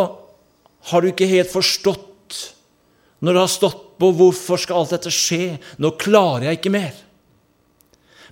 har 0.91 1.01
du 1.01 1.09
ikke 1.09 1.27
helt 1.27 1.51
forstått 1.51 2.39
når 3.19 3.35
du 3.35 3.41
har 3.41 3.51
stått 3.51 3.88
på 3.99 4.11
hvorfor 4.15 4.59
skal 4.61 4.81
alt 4.81 4.95
dette 4.95 5.11
skje, 5.13 5.57
nå 5.77 5.91
klarer 5.99 6.49
jeg 6.49 6.59
ikke 6.59 6.73
mer. 6.73 6.93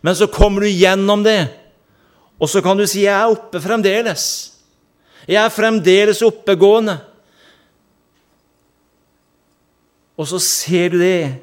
Men 0.01 0.15
så 0.15 0.29
kommer 0.31 0.63
du 0.63 0.71
gjennom 0.71 1.23
det, 1.25 1.41
og 2.37 2.49
så 2.49 2.61
kan 2.61 2.77
du 2.77 2.85
si 2.87 3.01
'Jeg 3.01 3.17
er 3.17 3.33
oppe 3.33 3.59
fremdeles'. 3.59 4.53
Jeg 5.27 5.43
er 5.43 5.49
fremdeles 5.49 6.21
oppegående. 6.21 6.99
Og 10.17 10.27
så 10.27 10.39
ser 10.39 10.89
du 10.89 10.99
det, 10.99 11.35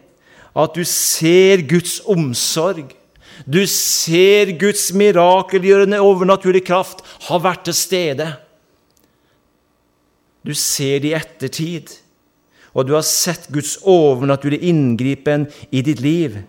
at 0.57 0.75
du 0.75 0.85
ser 0.85 1.63
Guds 1.69 2.01
omsorg. 2.07 2.95
Du 3.47 3.67
ser 3.67 4.55
Guds 4.59 4.93
mirakelgjørende 4.93 6.01
overnaturlige 6.01 6.65
kraft 6.65 7.03
har 7.29 7.43
vært 7.45 7.65
til 7.65 7.75
stede. 7.75 8.29
Du 10.47 10.55
ser 10.55 10.99
det 11.03 11.11
i 11.11 11.17
ettertid 11.19 12.04
og 12.75 12.87
du 12.87 12.97
har 12.97 13.07
sett 13.07 13.47
Guds 13.55 13.77
overnaturlige 13.87 14.67
inngripen 14.71 15.47
i 15.71 15.83
ditt 15.87 16.03
liv 16.03 16.41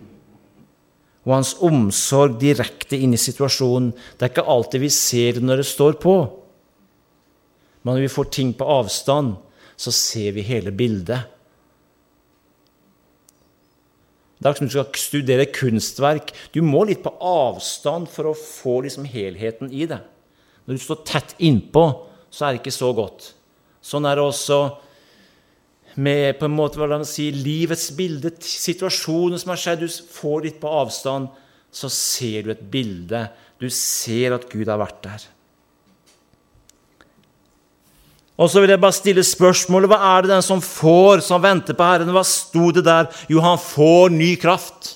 og 1.26 1.32
hans 1.34 1.56
omsorg 1.66 2.36
direkte 2.38 2.98
inn 3.02 3.14
i 3.16 3.18
situasjonen. 3.18 3.90
Det 4.14 4.26
er 4.26 4.30
ikke 4.30 4.46
alltid 4.46 4.84
vi 4.84 4.90
ser 4.94 5.38
det 5.38 5.42
når 5.42 5.62
det 5.62 5.68
står 5.72 5.96
på. 6.02 6.14
Men 7.82 7.96
når 7.96 8.04
vi 8.04 8.12
får 8.14 8.28
ting 8.36 8.52
på 8.54 8.68
avstand, 8.70 9.34
så 9.74 9.92
ser 9.94 10.36
vi 10.36 10.46
hele 10.46 10.70
bildet. 10.74 11.26
Det 14.38 14.50
er 14.50 14.58
som 14.58 14.68
du 14.68 14.74
skal 14.76 15.00
studere 15.00 15.48
kunstverk. 15.50 16.30
Du 16.54 16.60
må 16.62 16.84
litt 16.86 17.02
på 17.02 17.14
avstand 17.24 18.06
for 18.12 18.30
å 18.30 18.38
få 18.38 18.78
liksom 18.84 19.08
helheten 19.10 19.72
i 19.74 19.88
det. 19.90 19.98
Når 20.66 20.78
du 20.78 20.82
står 20.82 21.02
tett 21.08 21.34
innpå, 21.42 21.86
så 22.30 22.46
er 22.46 22.54
det 22.54 22.62
ikke 22.62 22.78
så 22.78 22.92
godt. 22.94 23.32
Sånn 23.82 24.06
er 24.06 24.18
det 24.18 24.26
også 24.26 24.60
med 25.96 26.36
på 26.38 26.48
en 26.48 26.56
måte, 26.56 26.80
hva 26.80 27.00
si, 27.08 27.30
livets 27.32 27.88
bilde, 27.96 28.34
situasjonen 28.44 29.40
som 29.40 29.52
har 29.54 29.60
skjedd. 29.60 29.84
Du 29.84 30.12
får 30.12 30.44
litt 30.44 30.58
på 30.60 30.72
avstand, 30.82 31.30
så 31.72 31.90
ser 31.92 32.44
du 32.44 32.52
et 32.52 32.66
bilde. 32.72 33.26
Du 33.60 33.68
ser 33.72 34.36
at 34.36 34.46
Gud 34.52 34.68
har 34.68 34.80
vært 34.80 35.00
der. 35.06 35.24
Og 38.36 38.50
så 38.52 38.60
vil 38.60 38.74
jeg 38.74 38.82
bare 38.82 38.92
stille 38.92 39.24
spørsmålet 39.24 39.88
hva 39.88 39.98
er 40.10 40.26
det 40.26 40.34
den 40.34 40.44
som 40.44 40.60
får, 40.60 41.24
som 41.24 41.40
venter 41.40 41.76
på 41.76 41.86
Herren? 41.88 42.12
Hva 42.12 42.24
sto 42.28 42.68
det 42.76 42.84
der? 42.84 43.08
Jo, 43.32 43.40
han 43.40 43.56
får 43.60 44.12
ny 44.12 44.34
kraft. 44.40 44.92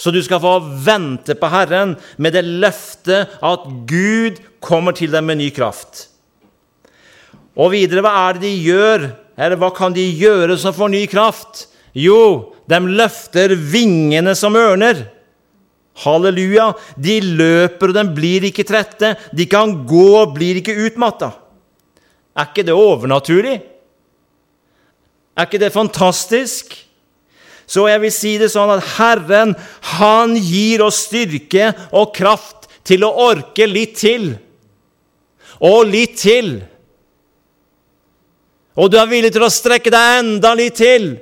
Så 0.00 0.12
du 0.12 0.22
skal 0.24 0.40
få 0.40 0.58
vente 0.84 1.36
på 1.36 1.50
Herren 1.52 1.94
med 2.20 2.36
det 2.36 2.44
løftet 2.44 3.36
at 3.44 3.68
Gud 3.88 4.40
kommer 4.64 4.96
til 4.96 5.12
deg 5.12 5.24
med 5.24 5.40
ny 5.40 5.50
kraft. 5.52 6.08
Og 7.56 7.72
videre, 7.72 8.04
hva 8.04 8.12
er 8.26 8.36
det 8.36 8.44
de 8.48 8.56
gjør? 8.64 9.06
Eller 9.36 9.60
hva 9.60 9.70
kan 9.74 9.92
de 9.92 10.04
gjøre 10.04 10.56
som 10.58 10.74
får 10.74 10.92
ny 10.92 11.02
kraft? 11.10 11.66
Jo, 11.96 12.52
de 12.68 12.80
løfter 12.88 13.54
vingene 13.56 14.34
som 14.36 14.56
ørner. 14.56 15.06
Halleluja! 16.04 16.72
De 16.96 17.20
løper, 17.24 17.92
og 17.92 17.96
de 17.96 18.04
blir 18.16 18.48
ikke 18.50 18.66
trette. 18.68 19.14
De 19.32 19.46
kan 19.48 19.72
gå 19.88 20.08
og 20.18 20.34
blir 20.36 20.60
ikke 20.60 20.76
utmatta. 20.88 21.32
Er 22.36 22.50
ikke 22.50 22.66
det 22.68 22.76
overnaturlig? 22.76 23.60
Er 25.36 25.48
ikke 25.48 25.60
det 25.60 25.72
fantastisk? 25.72 26.74
Så 27.66 27.88
jeg 27.90 28.00
vil 28.04 28.14
si 28.14 28.36
det 28.38 28.52
sånn 28.52 28.70
at 28.76 28.84
Herren, 28.96 29.56
han 29.96 30.36
gir 30.38 30.84
oss 30.86 31.06
styrke 31.08 31.72
og 31.96 32.12
kraft 32.16 32.68
til 32.86 33.04
å 33.04 33.14
orke 33.26 33.66
litt 33.68 33.96
til. 33.98 34.34
Og 35.64 35.88
litt 35.88 36.20
til. 36.20 36.60
Og 38.76 38.90
du 38.92 38.98
er 39.00 39.08
villig 39.08 39.32
til 39.34 39.44
å 39.44 39.52
strekke 39.52 39.92
deg 39.92 40.18
enda 40.20 40.52
litt 40.56 40.76
til. 40.78 41.14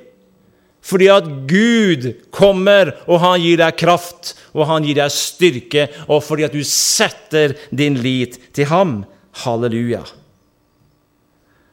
Fordi 0.84 1.06
at 1.08 1.28
Gud 1.48 2.10
kommer, 2.34 2.90
og 3.08 3.22
han 3.22 3.38
gir 3.40 3.62
deg 3.62 3.78
kraft, 3.80 4.34
og 4.52 4.66
han 4.68 4.84
gir 4.84 4.98
deg 4.98 5.14
styrke, 5.14 5.86
og 6.10 6.20
fordi 6.26 6.44
at 6.44 6.52
du 6.52 6.60
setter 6.68 7.54
din 7.72 7.96
lit 8.04 8.36
til 8.52 8.68
ham. 8.68 8.98
Halleluja. 9.44 10.02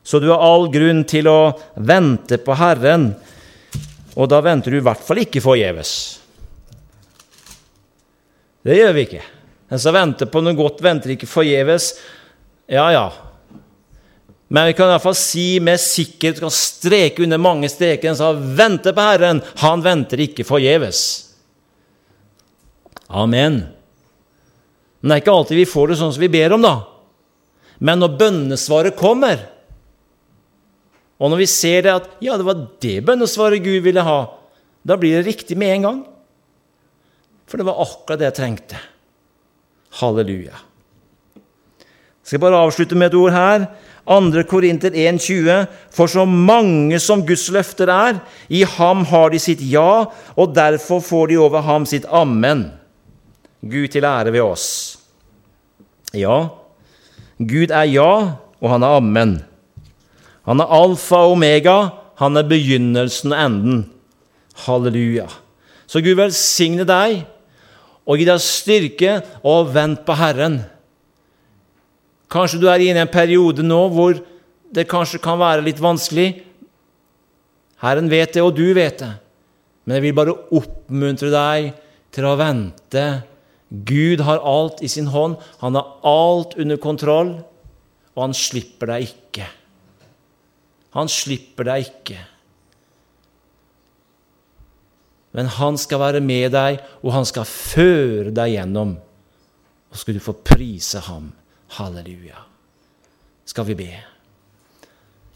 Så 0.04 0.22
du 0.22 0.30
har 0.32 0.42
all 0.42 0.70
grunn 0.74 1.04
til 1.06 1.28
å 1.30 1.52
vente 1.76 2.40
på 2.42 2.56
Herren, 2.58 3.12
og 4.16 4.32
da 4.32 4.40
venter 4.44 4.74
du 4.74 4.80
i 4.80 4.86
hvert 4.86 5.04
fall 5.04 5.22
ikke 5.22 5.44
forgjeves. 5.44 5.92
Det 8.66 8.78
gjør 8.78 8.96
vi 8.96 9.06
ikke. 9.08 9.26
Den 9.72 9.82
som 9.82 9.96
venter 9.96 10.30
på 10.30 10.42
noe 10.44 10.58
godt, 10.58 10.82
venter 10.84 11.14
ikke 11.14 11.30
forgjeves. 11.30 11.94
Ja, 12.72 12.90
ja. 12.94 13.06
Men 14.52 14.68
vi 14.68 14.74
kan 14.76 14.90
i 14.90 14.92
hvert 14.92 15.06
fall 15.06 15.16
si 15.16 15.46
med 15.64 15.80
sikkerhet, 15.80 16.42
kan 16.44 16.52
streke 16.52 17.24
under 17.24 17.40
mange 17.40 17.70
streker, 17.72 18.10
den 18.10 18.18
som 18.20 18.40
venter 18.58 18.92
på 18.92 19.04
Herren, 19.06 19.40
han 19.62 19.84
venter 19.86 20.20
ikke 20.26 20.44
forgjeves. 20.44 21.00
Amen. 23.08 23.62
Men 25.00 25.08
det 25.08 25.16
er 25.16 25.24
ikke 25.24 25.36
alltid 25.38 25.62
vi 25.62 25.70
får 25.72 25.94
det 25.94 25.98
sånn 26.02 26.12
som 26.12 26.24
vi 26.24 26.30
ber 26.34 26.58
om, 26.58 26.68
da. 26.68 26.74
Men 27.80 28.04
når 28.04 28.18
bønnesvaret 28.20 29.00
kommer, 29.00 29.40
og 31.22 31.32
når 31.32 31.42
vi 31.46 31.48
ser 31.50 31.86
det 31.86 31.94
at 31.94 32.10
ja, 32.20 32.36
det 32.36 32.48
var 32.48 32.66
det 32.84 32.98
bønnesvaret 33.08 33.64
Gud 33.64 33.86
ville 33.88 34.04
ha, 34.04 34.20
da 34.84 34.98
blir 35.00 35.16
det 35.16 35.30
riktig 35.30 35.56
med 35.56 35.78
en 35.78 35.88
gang. 35.88 36.04
For 37.48 37.62
det 37.62 37.70
var 37.70 37.80
akkurat 37.86 38.20
det 38.20 38.28
jeg 38.34 38.38
trengte. 38.42 38.84
Halleluja. 40.02 40.60
Jeg 42.32 42.38
skal 42.38 42.46
bare 42.46 42.60
avslutte 42.64 42.96
med 42.96 43.10
et 43.10 43.16
ord 43.20 43.34
her. 43.36 43.64
2. 44.08 44.44
Korinter 44.48 44.94
1,20.: 44.96 45.66
For 45.92 46.08
så 46.08 46.24
mange 46.24 46.96
som 47.04 47.26
Guds 47.28 47.50
løfter 47.52 47.92
er, 47.92 48.22
i 48.48 48.64
ham 48.64 49.04
har 49.06 49.34
de 49.34 49.40
sitt 49.40 49.60
ja, 49.60 50.06
og 50.40 50.56
derfor 50.56 51.04
får 51.04 51.28
de 51.28 51.38
over 51.38 51.60
ham 51.60 51.84
sitt 51.86 52.08
amen. 52.08 52.72
Gud 53.60 53.92
til 53.92 54.08
ære 54.08 54.32
ved 54.32 54.42
oss. 54.48 54.98
Ja, 56.16 56.48
Gud 57.38 57.68
er 57.68 57.84
ja, 57.92 58.40
og 58.62 58.70
han 58.70 58.84
er 58.84 58.96
amen. 59.04 59.44
Han 60.48 60.64
er 60.64 60.72
alfa 60.72 61.26
og 61.28 61.36
omega. 61.36 61.90
Han 62.16 62.38
er 62.38 62.48
begynnelsen 62.48 63.36
og 63.36 63.46
enden. 63.46 63.86
Halleluja. 64.56 65.28
Så 65.84 66.00
Gud 66.00 66.16
velsigne 66.16 66.88
deg 66.88 67.26
og 68.08 68.18
gi 68.18 68.26
deg 68.26 68.40
styrke, 68.40 69.22
og 69.44 69.76
vent 69.76 70.06
på 70.08 70.16
Herren. 70.16 70.62
Kanskje 72.32 72.62
du 72.62 72.70
er 72.72 72.84
inne 72.84 73.02
i 73.02 73.06
en 73.06 73.12
periode 73.12 73.64
nå 73.66 73.82
hvor 73.92 74.16
det 74.72 74.88
kanskje 74.90 75.20
kan 75.24 75.40
være 75.42 75.66
litt 75.66 75.82
vanskelig. 75.84 76.30
Herren 77.84 78.08
vet 78.12 78.38
det, 78.38 78.44
og 78.46 78.56
du 78.56 78.72
vet 78.78 79.02
det. 79.02 79.12
Men 79.84 79.98
jeg 79.98 80.06
vil 80.06 80.16
bare 80.16 80.38
oppmuntre 80.56 81.32
deg 81.34 81.72
til 82.14 82.28
å 82.30 82.38
vente. 82.40 83.06
Gud 83.72 84.24
har 84.28 84.44
alt 84.48 84.84
i 84.86 84.90
sin 84.92 85.10
hånd. 85.12 85.40
Han 85.64 85.76
har 85.76 85.96
alt 86.08 86.56
under 86.62 86.80
kontroll, 86.80 87.34
og 88.16 88.24
han 88.24 88.36
slipper 88.38 88.94
deg 88.94 89.10
ikke. 89.10 89.48
Han 90.96 91.12
slipper 91.12 91.68
deg 91.68 91.88
ikke. 91.88 92.20
Men 95.36 95.48
han 95.58 95.78
skal 95.80 96.02
være 96.04 96.24
med 96.24 96.52
deg, 96.52 96.80
og 97.04 97.14
han 97.16 97.28
skal 97.28 97.48
føre 97.48 98.34
deg 98.36 98.58
gjennom. 98.58 98.98
Og 99.92 100.00
skal 100.00 100.16
du 100.16 100.24
få 100.24 100.36
prise 100.48 101.04
ham. 101.08 101.32
Halleluja. 101.78 102.46
Skal 103.46 103.66
vi 103.72 103.76
be. 103.76 103.92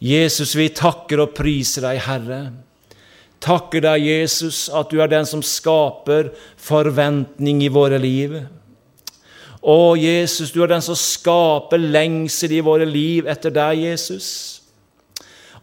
Jesus, 0.04 0.56
vi 0.56 0.68
takker 0.76 1.24
og 1.24 1.34
priser 1.38 1.88
deg, 1.88 2.02
Herre. 2.06 2.42
Takker 3.44 3.84
deg, 3.86 4.04
Jesus, 4.04 4.66
at 4.74 4.92
du 4.92 5.00
er 5.04 5.12
den 5.12 5.28
som 5.28 5.44
skaper 5.46 6.32
forventning 6.62 7.64
i 7.64 7.72
våre 7.72 8.00
liv. 8.02 8.38
Å, 9.66 9.96
Jesus, 9.98 10.52
du 10.54 10.62
er 10.62 10.76
den 10.76 10.84
som 10.86 10.98
skaper 11.00 11.82
lengsel 11.82 12.54
i 12.54 12.64
våre 12.66 12.86
liv 12.86 13.30
etter 13.32 13.54
deg, 13.54 13.82
Jesus. 13.88 14.28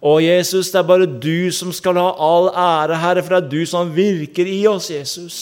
Å, 0.02 0.16
Jesus, 0.18 0.72
det 0.74 0.80
er 0.80 0.88
bare 0.88 1.06
du 1.06 1.52
som 1.54 1.70
skal 1.74 2.00
ha 2.00 2.08
all 2.18 2.48
ære, 2.50 2.98
Herre, 2.98 3.22
for 3.22 3.36
det 3.36 3.42
er 3.44 3.52
du 3.52 3.68
som 3.68 3.92
virker 3.94 4.48
i 4.50 4.64
oss, 4.66 4.90
Jesus. 4.90 5.36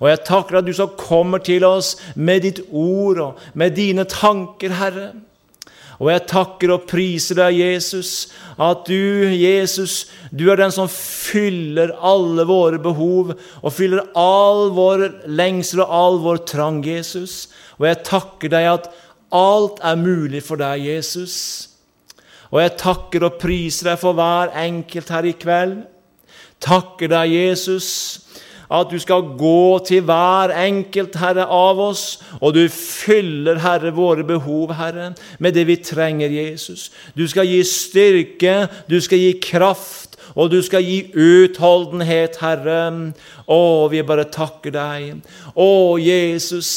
Og 0.00 0.08
jeg 0.10 0.24
takker 0.28 0.60
at 0.60 0.68
du 0.68 0.72
som 0.76 0.94
kommer 0.98 1.42
til 1.44 1.64
oss 1.66 1.96
med 2.14 2.46
ditt 2.46 2.62
ord 2.70 3.20
og 3.20 3.44
med 3.58 3.76
dine 3.76 4.06
tanker, 4.08 4.74
Herre. 4.78 5.12
Og 6.02 6.08
jeg 6.10 6.24
takker 6.32 6.72
og 6.74 6.86
priser 6.90 7.38
deg, 7.38 7.60
Jesus, 7.60 8.32
at 8.58 8.88
du, 8.88 9.28
Jesus, 9.38 10.08
du 10.34 10.48
er 10.50 10.58
den 10.58 10.72
som 10.74 10.88
fyller 10.90 11.92
alle 12.02 12.46
våre 12.48 12.80
behov 12.82 13.34
og 13.36 13.74
fyller 13.74 14.08
all 14.18 14.72
vår 14.74 15.04
lengsel 15.30 15.84
og 15.84 15.94
all 15.94 16.18
vår 16.24 16.42
trang, 16.50 16.80
Jesus. 16.82 17.52
Og 17.78 17.86
jeg 17.86 18.02
takker 18.08 18.50
deg 18.50 18.66
at 18.72 18.90
alt 19.32 19.78
er 19.84 20.00
mulig 20.00 20.42
for 20.44 20.58
deg, 20.60 20.82
Jesus. 20.90 21.36
Og 22.50 22.60
jeg 22.60 22.76
takker 22.82 23.28
og 23.28 23.38
priser 23.40 23.92
deg 23.92 24.02
for 24.02 24.18
hver 24.18 24.52
enkelt 24.58 25.14
her 25.14 25.28
i 25.28 25.36
kveld. 25.38 25.78
Takker 26.62 27.14
deg, 27.14 27.30
Jesus, 27.32 27.88
at 28.72 28.90
du 28.90 28.98
skal 29.02 29.34
gå 29.38 29.78
til 29.86 30.04
hver 30.08 30.52
enkelt, 30.64 31.16
Herre, 31.20 31.44
av 31.44 31.80
oss, 31.80 32.04
og 32.40 32.54
du 32.56 32.62
fyller, 32.72 33.60
Herre, 33.62 33.92
våre 33.94 34.24
behov, 34.26 34.72
Herre, 34.78 35.12
med 35.38 35.54
det 35.56 35.66
vi 35.68 35.76
trenger, 35.84 36.32
Jesus. 36.32 36.88
Du 37.16 37.26
skal 37.28 37.50
gi 37.50 37.60
styrke, 37.68 38.56
du 38.88 38.98
skal 39.04 39.20
gi 39.20 39.32
kraft, 39.44 40.01
og 40.34 40.50
du 40.52 40.58
skal 40.64 40.84
gi 40.84 41.10
utholdenhet, 41.12 42.38
Herre. 42.40 42.80
Å, 43.52 43.88
vi 43.92 44.00
bare 44.06 44.24
takker 44.32 44.72
deg. 44.72 45.20
Å, 45.52 45.98
Jesus. 46.00 46.70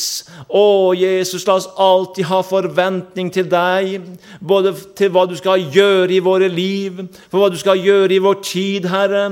Å, 0.49 0.91
Jesus, 0.97 1.45
la 1.47 1.57
oss 1.59 1.69
alltid 1.79 2.27
ha 2.27 2.41
forventning 2.43 3.31
til 3.33 3.47
deg, 3.51 4.09
både 4.43 4.73
til 4.97 5.13
hva 5.13 5.25
du 5.29 5.35
skal 5.39 5.63
gjøre 5.71 6.17
i 6.17 6.23
våre 6.23 6.49
liv, 6.51 6.99
for 7.29 7.41
hva 7.41 7.51
du 7.53 7.59
skal 7.61 7.79
gjøre 7.79 8.17
i 8.17 8.23
vår 8.23 8.41
tid, 8.43 8.89
Herre, 8.91 9.23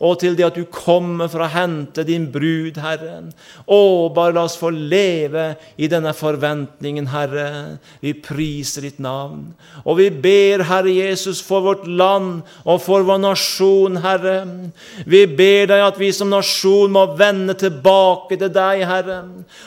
og 0.00 0.18
til 0.20 0.36
det 0.36 0.48
at 0.50 0.58
du 0.58 0.66
kommer 0.68 1.30
for 1.32 1.44
å 1.44 1.50
hente 1.50 2.04
din 2.08 2.28
brud, 2.32 2.80
Herre. 2.82 3.22
Å, 3.64 3.80
bare 4.12 4.36
la 4.36 4.44
oss 4.48 4.58
få 4.60 4.72
leve 4.74 5.54
i 5.80 5.88
denne 5.90 6.12
forventningen, 6.16 7.08
Herre. 7.14 7.48
Vi 8.04 8.12
priser 8.20 8.84
ditt 8.84 9.00
navn. 9.00 9.50
Og 9.86 10.00
vi 10.02 10.10
ber, 10.12 10.66
Herre 10.68 10.92
Jesus, 10.92 11.40
for 11.44 11.64
vårt 11.64 11.88
land 11.88 12.42
og 12.66 12.82
for 12.84 13.06
vår 13.06 13.22
nasjon 13.24 13.69
nasjon, 13.70 13.96
Herre. 14.02 14.46
Vi 15.06 15.26
ber 15.26 15.66
deg 15.70 15.82
at 15.84 15.98
vi 15.98 16.10
som 16.12 16.30
nasjon 16.30 16.92
må 16.92 17.06
vende 17.16 17.54
tilbake 17.54 18.38
til 18.38 18.50
deg, 18.52 18.84
Herre. 18.86 19.20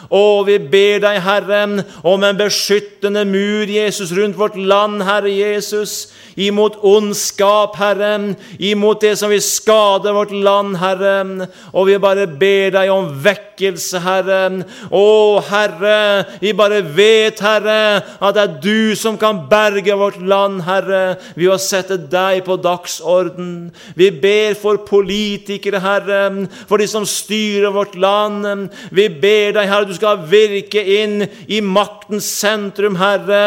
Og 0.09 0.47
vi 0.47 0.57
ber 0.59 0.99
deg, 1.03 1.21
Herre, 1.23 1.83
om 2.03 2.23
en 2.23 2.37
beskyttende 2.37 3.25
mur, 3.25 3.65
Jesus, 3.67 4.11
rundt 4.11 4.37
vårt 4.37 4.57
land, 4.57 5.03
Herre 5.03 5.31
Jesus 5.31 6.13
imot 6.35 6.77
ondskap, 6.81 7.75
Herre, 7.77 8.35
imot 8.59 9.01
det 9.03 9.15
som 9.19 9.31
vil 9.31 9.41
skade 9.43 10.13
vårt 10.13 10.33
land, 10.33 10.77
Herre. 10.81 11.47
Og 11.73 11.87
vi 11.89 11.97
bare 12.01 12.27
ber 12.27 12.73
deg 12.75 12.91
om 12.93 13.09
vekkelse, 13.23 14.01
Herre. 14.03 14.41
Å, 14.89 15.05
Herre, 15.49 15.97
vi 16.41 16.53
bare 16.57 16.81
vet, 16.95 17.41
Herre, 17.43 18.01
at 18.19 18.37
det 18.37 18.43
er 18.43 18.57
du 18.63 18.95
som 18.99 19.17
kan 19.21 19.45
berge 19.49 19.97
vårt 19.99 20.19
land, 20.21 20.63
Herre, 20.67 21.03
ved 21.37 21.53
å 21.53 21.59
sette 21.61 21.99
deg 22.11 22.43
på 22.47 22.57
dagsorden. 22.61 23.71
Vi 23.95 24.09
ber 24.11 24.55
for 24.57 24.79
politikere, 24.87 25.81
Herre, 25.83 26.47
for 26.69 26.81
de 26.81 26.87
som 26.89 27.05
styrer 27.07 27.73
vårt 27.73 27.95
land. 27.99 28.69
Vi 28.93 29.07
ber 29.09 29.53
deg, 29.57 29.69
Herre, 29.69 29.87
du 29.89 29.93
skal 29.97 30.23
virke 30.29 30.81
inn 30.81 31.25
i 31.47 31.61
maktens 31.61 32.27
sentrum, 32.39 32.97
Herre. 32.99 33.43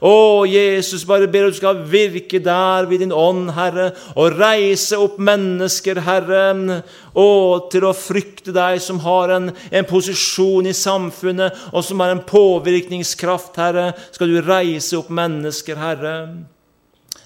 Å, 0.00 0.16
Jesus, 0.50 1.06
bare 1.08 1.30
ber 1.30 1.50
du 1.50 1.58
skal 1.58 1.84
virke 1.86 2.40
der 2.42 2.88
ved 2.90 3.04
din 3.04 3.14
ånd, 3.14 3.52
Herre, 3.56 3.92
og 4.16 4.36
reise 4.40 4.98
opp 5.00 5.20
mennesker, 5.22 6.02
Herre, 6.06 6.82
og 7.16 7.70
til 7.72 7.86
å 7.88 7.94
frykte 7.96 8.54
deg 8.56 8.80
som 8.82 9.00
har 9.04 9.32
en, 9.36 9.50
en 9.70 9.88
posisjon 9.88 10.68
i 10.68 10.74
samfunnet, 10.76 11.66
og 11.72 11.86
som 11.86 12.02
har 12.02 12.12
en 12.12 12.24
påvirkningskraft, 12.26 13.56
Herre. 13.60 13.90
Skal 14.12 14.34
du 14.34 14.42
reise 14.44 14.98
opp 14.98 15.12
mennesker, 15.14 15.78
Herre? 15.80 16.16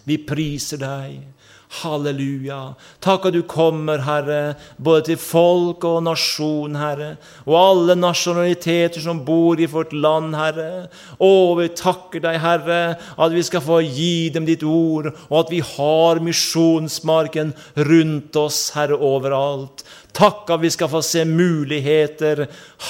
Vi 0.06 0.16
priser 0.26 0.80
deg. 0.80 1.39
Halleluja. 1.70 2.74
Takk 2.98 3.28
at 3.28 3.34
du 3.36 3.44
kommer, 3.46 4.00
Herre, 4.02 4.56
både 4.82 5.12
til 5.12 5.20
folk 5.22 5.84
og 5.86 6.00
nasjon, 6.02 6.74
Herre, 6.74 7.12
og 7.46 7.54
alle 7.60 7.94
nasjonaliteter 7.94 9.04
som 9.04 9.22
bor 9.26 9.60
i 9.62 9.68
vårt 9.70 9.94
land, 9.94 10.34
Herre. 10.34 10.88
Å, 11.22 11.30
vi 11.60 11.68
takker 11.78 12.24
deg, 12.26 12.40
Herre, 12.42 12.80
at 12.98 13.36
vi 13.36 13.46
skal 13.46 13.62
få 13.62 13.80
gi 13.86 14.28
dem 14.34 14.50
ditt 14.50 14.66
ord, 14.66 15.12
og 15.28 15.36
at 15.44 15.54
vi 15.54 15.62
har 15.62 16.22
misjonsmarken 16.26 17.54
rundt 17.86 18.42
oss, 18.42 18.64
Herre, 18.74 18.98
overalt. 18.98 19.86
Takk 20.16 20.50
at 20.50 20.64
vi 20.64 20.74
skal 20.74 20.90
få 20.90 21.04
se 21.06 21.22
muligheter. 21.22 22.48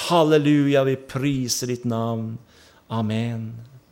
Halleluja, 0.08 0.88
vi 0.88 0.96
priser 0.96 1.68
ditt 1.68 1.84
navn. 1.84 2.38
Amen. 2.88 3.69